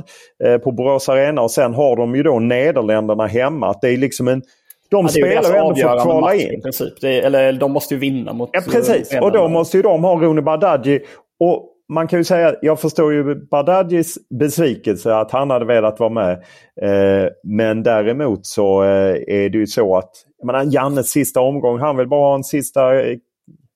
på 0.63 0.71
Borås 0.71 1.09
Arena 1.09 1.41
och 1.41 1.51
sen 1.51 1.73
har 1.73 1.95
de 1.95 2.15
ju 2.15 2.23
då 2.23 2.39
Nederländerna 2.39 3.27
hemma. 3.27 3.75
Det 3.81 3.87
är 3.87 3.97
liksom 3.97 4.27
en 4.27 4.41
de 4.89 5.05
ja, 5.05 5.07
spelar 5.07 5.51
ju 5.51 5.57
ändå 5.57 5.75
för 5.75 5.95
att 5.95 6.03
kvala 6.03 6.35
in. 6.35 6.61
Princip. 6.61 7.03
Är, 7.03 7.21
eller 7.21 7.53
de 7.53 7.71
måste 7.71 7.93
ju 7.93 7.99
vinna 7.99 8.33
mot... 8.33 8.49
Ja 8.53 8.61
precis 8.71 9.17
och 9.21 9.31
då 9.31 9.47
måste 9.47 9.77
ju 9.77 9.83
de 9.83 10.03
ha 10.03 10.15
Rune 10.15 10.41
Badaji. 10.41 10.99
Och 11.39 11.74
man 11.89 12.07
kan 12.07 12.19
ju 12.19 12.23
säga, 12.23 12.55
jag 12.61 12.79
förstår 12.79 13.13
ju 13.13 13.35
Bardghis 13.35 14.17
besvikelse 14.29 15.15
att 15.15 15.31
han 15.31 15.49
hade 15.49 15.65
velat 15.65 15.99
vara 15.99 16.09
med. 16.09 16.43
Eh, 16.81 17.29
men 17.43 17.83
däremot 17.83 18.45
så 18.45 18.83
eh, 18.83 19.15
är 19.27 19.49
det 19.49 19.57
ju 19.57 19.67
så 19.67 19.97
att, 19.97 20.11
jag 20.37 20.45
menar 20.45 20.73
Jannes 20.73 21.09
sista 21.09 21.41
omgång, 21.41 21.79
han 21.79 21.97
vill 21.97 22.07
bara 22.07 22.29
ha 22.29 22.35
en 22.35 22.43
sista, 22.43 23.01
eh, 23.01 23.17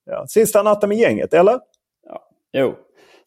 ja, 0.06 0.26
sista 0.28 0.64
natten 0.64 0.90
med 0.90 0.98
gänget, 0.98 1.34
eller? 1.34 1.60
Ja, 2.08 2.22
jo, 2.54 2.76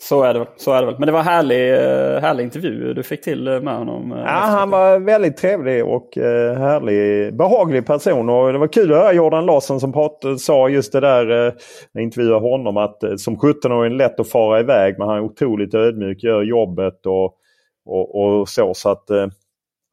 så 0.08 0.22
är 0.22 0.34
det. 0.34 0.46
Så 0.56 0.72
är 0.72 0.80
det 0.80 0.86
väl. 0.86 0.98
Men 0.98 1.06
det 1.06 1.12
var 1.12 1.22
härlig, 1.22 1.72
eh, 1.72 2.20
härlig 2.20 2.44
intervju 2.44 2.94
du 2.94 3.02
fick 3.02 3.22
till 3.22 3.44
med 3.44 3.76
honom. 3.76 4.10
Ja, 4.10 4.30
han 4.30 4.70
var 4.70 4.98
väldigt 4.98 5.36
trevlig 5.36 5.84
och 5.84 6.10
härlig, 6.56 7.34
behaglig 7.36 7.86
person. 7.86 8.28
Och 8.28 8.52
det 8.52 8.58
var 8.58 8.66
kul 8.66 8.92
att 8.92 8.98
höra 8.98 9.12
Jordan 9.12 9.46
Larsson 9.46 9.80
som 9.80 9.92
prat, 9.92 10.24
sa 10.38 10.68
just 10.68 10.92
det 10.92 11.00
där, 11.00 11.26
när 11.26 11.54
jag 11.92 12.02
intervjuade 12.02 12.40
honom, 12.40 12.76
att 12.76 12.98
som 13.16 13.36
17-åring 13.36 13.92
är 13.92 13.96
lätt 13.96 14.20
att 14.20 14.30
fara 14.30 14.60
iväg 14.60 14.94
men 14.98 15.08
han 15.08 15.16
är 15.16 15.22
otroligt 15.22 15.74
ödmjuk, 15.74 16.22
gör 16.22 16.42
jobbet 16.42 17.06
och, 17.06 17.34
och, 17.86 18.40
och 18.40 18.48
så. 18.48 18.74
så 18.74 18.88
att 18.88 19.04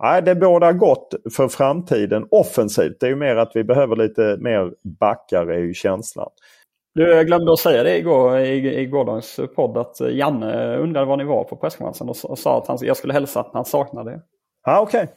Nej, 0.04 0.22
det 0.22 0.36
bådar 0.36 0.74
gott 0.74 1.14
för 1.36 1.48
framtiden 1.48 2.28
offensivt. 2.32 3.00
Det 3.00 3.06
är 3.06 3.10
ju 3.10 3.16
mer 3.16 3.36
att 3.36 3.52
vi 3.56 3.64
behöver 3.64 3.96
lite 3.96 4.38
mer 4.40 4.74
backar 5.00 5.48
är 5.48 5.60
ju 5.60 5.74
känslan. 5.74 6.30
Du, 7.00 7.08
jag 7.08 7.28
glömde 7.28 7.54
att 7.54 7.60
säga 7.60 7.84
det 7.84 7.98
igår 7.98 8.40
i, 8.40 8.80
i 8.80 8.86
gårdagens 8.86 9.40
podd 9.56 9.78
att 9.78 10.00
Janne 10.00 10.78
undrade 10.78 11.06
var 11.06 11.18
ni 11.18 11.24
var 11.24 11.44
på 11.44 11.56
presskonferensen 11.56 12.10
och, 12.10 12.32
och 12.32 12.40
sa 12.40 12.58
att 12.58 12.68
han, 12.68 12.78
jag 12.82 12.98
skulle 12.98 13.14
hälsa 13.14 13.40
att 13.40 13.50
han 13.54 13.66
saknade 13.66 14.12
det. 14.12 14.22
Ja, 14.66 14.80
Okej. 14.80 15.08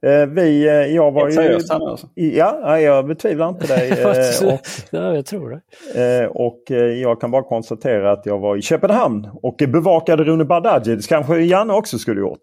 Okay. 0.00 0.12
Eh, 0.12 0.26
vi, 0.26 0.68
eh, 0.68 0.74
jag 0.74 1.12
var 1.12 1.28
ju... 1.28 1.54
Alltså. 1.54 2.08
Ja, 2.14 2.80
jag 2.80 3.06
betvivlar 3.06 3.48
inte 3.48 3.66
dig. 3.66 3.90
Eh, 4.00 4.54
och, 4.54 4.60
ja, 4.90 5.14
jag 5.14 5.26
tror 5.26 5.62
det. 5.94 6.28
Och 6.28 6.62
jag 7.00 7.20
kan 7.20 7.30
bara 7.30 7.42
konstatera 7.42 8.12
att 8.12 8.26
jag 8.26 8.38
var 8.38 8.56
i 8.56 8.62
Köpenhamn 8.62 9.28
och 9.42 9.62
bevakade 9.68 10.24
Rune 10.24 10.44
Bardghji. 10.44 10.96
Det 10.96 11.08
kanske 11.08 11.38
Janne 11.38 11.72
också 11.72 11.98
skulle 11.98 12.20
gjort. 12.20 12.40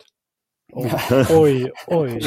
Oj, 0.73 0.91
oj, 1.29 1.71
oj. 1.87 2.21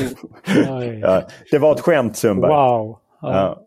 Ja, 1.03 1.23
det 1.51 1.59
var 1.59 1.73
ett 1.73 1.81
skämt 1.81 2.17
Sundberg. 2.17 2.51
Wow. 2.51 2.99
Ja. 3.21 3.61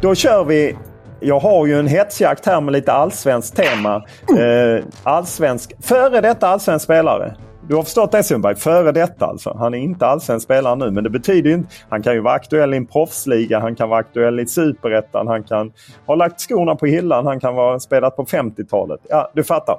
Då 0.00 0.14
kör 0.14 0.44
vi 0.44 0.76
jag 1.20 1.40
har 1.40 1.66
ju 1.66 1.78
en 1.78 1.86
hetsjakt 1.86 2.46
här 2.46 2.60
med 2.60 2.72
lite 2.72 2.92
allsvenskt 2.92 3.56
tema. 3.56 4.04
Eh, 4.38 4.84
allsvensk, 5.02 5.84
före 5.84 6.20
detta 6.20 6.48
allsvensk 6.48 6.84
spelare. 6.84 7.34
Du 7.68 7.74
har 7.74 7.82
förstått 7.82 8.12
det 8.12 8.22
Sundberg? 8.22 8.56
Före 8.56 8.92
detta 8.92 9.26
alltså. 9.26 9.56
Han 9.58 9.74
är 9.74 9.78
inte 9.78 10.06
allsvensk 10.06 10.44
spelare 10.44 10.76
nu 10.76 10.90
men 10.90 11.04
det 11.04 11.10
betyder 11.10 11.50
ju 11.50 11.54
inte... 11.54 11.68
Han 11.88 12.02
kan 12.02 12.14
ju 12.14 12.20
vara 12.20 12.34
aktuell 12.34 12.74
i 12.74 12.76
en 12.76 12.86
proffsliga, 12.86 13.60
han 13.60 13.76
kan 13.76 13.88
vara 13.88 14.00
aktuell 14.00 14.40
i 14.40 14.46
superettan, 14.46 15.26
han 15.26 15.42
kan 15.42 15.72
ha 16.06 16.14
lagt 16.14 16.40
skorna 16.40 16.76
på 16.76 16.86
hyllan, 16.86 17.26
han 17.26 17.40
kan 17.40 17.54
vara 17.54 17.80
spelat 17.80 18.16
på 18.16 18.24
50-talet. 18.24 19.00
Ja, 19.08 19.30
du 19.34 19.44
fattar. 19.44 19.76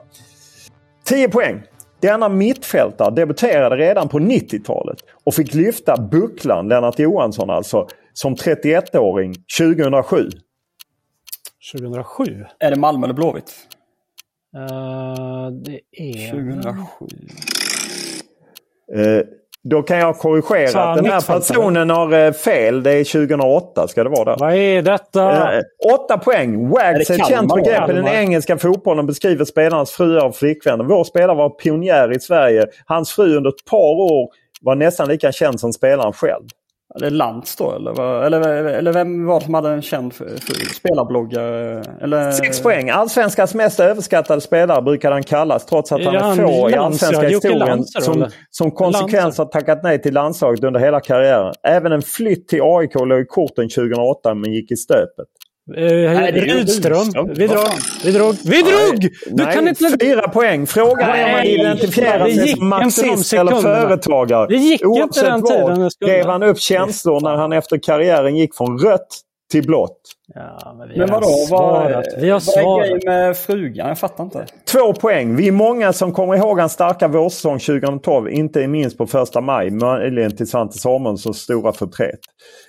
10 1.06 1.30
poäng. 1.30 1.62
Denna 2.02 2.30
mittfältare 2.30 3.12
debuterade 3.12 3.76
redan 3.76 4.10
på 4.10 4.20
90-talet 4.20 4.98
och 5.26 5.34
fick 5.34 5.54
lyfta 5.54 5.98
bucklan, 6.12 6.68
Lennart 6.68 7.00
Johansson 7.00 7.50
alltså, 7.50 7.88
som 8.14 8.36
31-åring 8.36 9.34
2007. 9.60 10.30
2007? 11.74 12.46
Är 12.60 12.72
det 12.72 12.80
Malmö 12.80 13.06
eller 13.06 13.14
Blåvitt? 13.14 13.54
Uh, 14.58 15.52
det 15.52 15.80
är... 15.92 16.32
2007. 16.32 17.06
Uh, 18.96 19.22
då 19.64 19.84
kan 19.84 19.98
jag 19.98 20.18
korrigera 20.18 20.84
att 20.84 20.96
den 20.96 21.06
här 21.06 21.22
personen 21.22 21.90
har 21.90 22.14
uh, 22.14 22.32
fel. 22.32 22.84
Det 22.84 22.92
är 22.92 23.04
2008 23.04 23.88
ska 23.88 24.04
det 24.04 24.10
vara. 24.10 24.26
Där. 24.26 24.38
Vad 24.40 24.54
är 24.54 24.82
detta? 24.82 25.58
Uh, 25.58 25.64
åtta 25.94 26.18
poäng. 26.18 26.70
Wags 26.70 27.10
är 27.10 27.14
ett 27.14 27.28
känt 27.28 27.56
begrepp 27.56 27.90
i 27.90 27.94
den 27.94 28.08
engelska 28.08 28.58
fotbollen 28.58 29.06
beskriver 29.06 29.46
spelarnas 29.46 29.92
fruar 29.92 30.26
och 30.26 30.36
flickvänner. 30.36 30.84
Vår 30.84 31.04
spelare 31.04 31.38
var 31.38 31.50
pionjär 31.50 32.12
i 32.12 32.20
Sverige. 32.20 32.68
Hans 32.86 33.12
fru 33.12 33.38
under 33.38 33.50
ett 33.50 33.66
par 33.66 33.94
år 34.02 34.30
var 34.62 34.76
nästan 34.76 35.08
lika 35.08 35.32
känd 35.32 35.60
som 35.60 35.74
spelaren 35.74 36.14
själv. 36.14 36.46
Eller 36.96 37.10
Lantz 37.10 37.56
då? 37.56 37.72
Eller, 37.72 38.24
eller, 38.24 38.64
eller 38.64 38.94
vem 38.94 39.26
var 39.26 39.40
det 39.40 39.46
som 39.46 39.54
hade 39.54 39.70
en 39.70 39.82
känd 39.82 40.14
spelarblogga? 40.76 41.42
Eller... 42.02 42.32
Sex 42.32 42.62
poäng. 42.62 42.90
Allsvenskans 42.90 43.56
mest 43.56 43.80
överskattade 43.80 44.42
spelare 44.42 44.82
brukar 44.82 45.12
han 45.12 45.24
kallas 45.24 45.66
trots 45.66 45.92
att 45.92 46.04
han 46.04 46.16
är 46.16 46.36
få 46.36 46.70
i 46.70 46.74
allsvenska 46.74 47.24
ja, 47.24 47.30
historien 47.30 47.60
Lantz, 47.60 48.06
som, 48.06 48.26
som 48.50 48.72
konsekvens 48.72 49.38
har 49.38 49.46
tackat 49.46 49.84
nej 49.84 50.02
till 50.02 50.14
landslaget 50.14 50.64
under 50.64 50.80
hela 50.80 51.00
karriären. 51.00 51.54
Även 51.64 51.92
en 51.92 52.02
flytt 52.02 52.48
till 52.48 52.62
AIK 52.64 52.96
låg 52.96 53.20
i 53.20 53.26
korten 53.26 53.70
2008 53.70 54.34
men 54.34 54.54
gick 54.54 54.72
i 54.72 54.76
stöpet. 54.76 55.28
Eh, 55.78 56.34
Rydström. 56.34 57.34
Vi 57.36 57.48
drog. 57.48 57.68
Vi 58.04 58.12
drog. 58.12 58.36
Vi 58.44 58.62
drog! 58.62 59.02
Du 59.26 59.44
Nej, 59.44 59.56
kan 59.56 59.68
inte... 59.68 59.98
Fyra 60.02 60.28
poäng. 60.28 60.68
Frågan 60.68 61.10
är 61.10 61.26
om 61.26 61.32
man 61.32 61.44
identifierar 61.44 62.30
sig 62.30 62.48
som 62.48 62.70
marxist 62.70 63.34
eller 63.34 63.62
företagare. 63.62 64.48
Det 64.48 64.56
gick 64.56 64.86
Oavsett 64.86 65.36
inte 65.36 65.56
den 65.56 65.90
tiden. 66.00 66.24
Gav 66.24 66.32
han 66.32 66.44
upp 66.44 66.60
känslor 66.60 67.22
när 67.22 67.36
han 67.36 67.54
efter 67.54 67.78
karriären 67.78 68.36
gick 68.38 68.56
från 68.56 68.80
rött 68.80 69.08
till 69.52 69.64
blått. 69.64 70.00
Ja, 70.36 70.76
men, 70.78 70.90
men 70.98 71.10
vadå? 71.10 71.48
Vad, 71.50 72.06
vi 72.18 72.30
har 72.30 72.64
vad 72.64 72.84
är 72.84 72.86
grejen 72.86 73.00
med 73.06 73.38
frugan? 73.38 73.88
Jag 73.88 74.00
fattar 74.00 74.24
inte. 74.24 74.46
Två 74.72 74.94
poäng. 74.94 75.36
Vi 75.36 75.48
är 75.48 75.52
många 75.52 75.94
som 75.94 76.12
kommer 76.12 76.36
ihåg 76.36 76.60
hans 76.60 76.74
starka 76.74 77.08
vårsäsong 77.08 77.60
2012. 77.60 78.30
Inte 78.30 78.68
minst 78.68 78.98
på 78.98 79.08
första 79.08 79.42
maj. 79.42 79.70
Möjligen 79.70 80.36
till 80.38 80.48
Svante 80.48 80.78
Samuelssons 80.78 81.38
stora 81.38 81.74
förtret. 81.74 82.20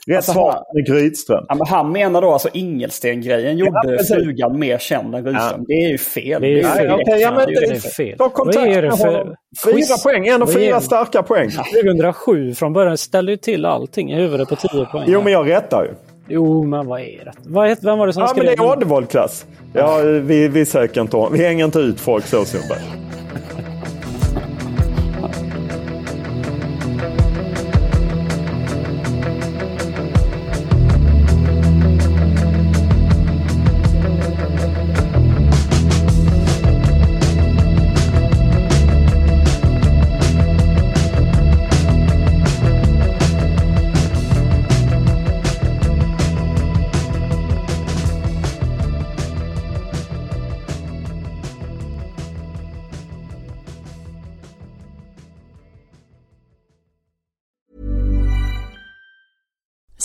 Rätt 0.06 0.16
alltså, 0.16 0.32
svar 0.32 0.62
med 0.74 0.88
Rydström. 0.88 1.44
Ja, 1.48 1.54
men 1.54 1.66
han 1.66 1.92
menar 1.92 2.22
då 2.22 2.32
alltså 2.32 2.48
Ingelsten-grejen 2.52 3.58
gjorde 3.58 3.80
ja, 3.84 4.04
frugan 4.14 4.58
mer 4.58 4.78
känd 4.78 5.14
än 5.14 5.24
Rydström. 5.24 5.60
Ja. 5.60 5.64
Det 5.66 5.74
är 5.74 5.88
ju 5.88 5.98
fel. 5.98 6.42
Det 6.42 6.60
är, 6.60 6.62
fel. 6.62 6.86
Ja, 6.86 6.94
okay, 6.94 7.20
ja, 7.20 7.30
men 7.30 7.46
det, 7.46 7.54
är 7.54 7.80
fel. 7.80 8.18
Ta 8.18 8.28
kontakt 8.28 9.00
för... 9.00 9.36
Fyra 9.64 9.96
poäng. 10.02 10.26
En 10.26 10.42
och 10.42 10.52
fyra 10.52 10.80
starka 10.80 11.22
poäng. 11.22 11.50
2007 11.50 12.54
från 12.54 12.72
början 12.72 12.98
ställde 12.98 13.32
ju 13.32 13.38
till 13.38 13.64
allting 13.64 14.12
i 14.12 14.14
huvudet 14.14 14.48
på 14.48 14.56
10 14.56 14.84
poäng. 14.84 15.04
Jo, 15.06 15.22
men 15.22 15.32
jag 15.32 15.50
rättar 15.50 15.84
ju. 15.84 16.09
Jo, 16.32 16.64
men 16.64 16.86
vad 16.86 17.00
är 17.00 17.24
det? 17.24 17.32
Vad, 17.46 17.76
vem 17.82 17.98
var 17.98 18.06
det 18.06 18.12
som 18.12 18.20
ja, 18.20 18.28
skrev? 18.28 18.44
Ja, 18.44 18.50
men 18.50 18.58
det 18.58 18.72
är 18.72 18.76
Oddevall-klass. 18.76 19.46
Ja, 19.72 19.98
vi, 20.02 20.48
vi 20.48 20.66
söker 20.66 21.00
inte. 21.00 21.28
Vi 21.32 21.46
hänger 21.46 21.64
inte 21.64 21.78
ut 21.78 22.00
folk 22.00 22.26
så, 22.26 22.44
Sundberg. 22.44 22.80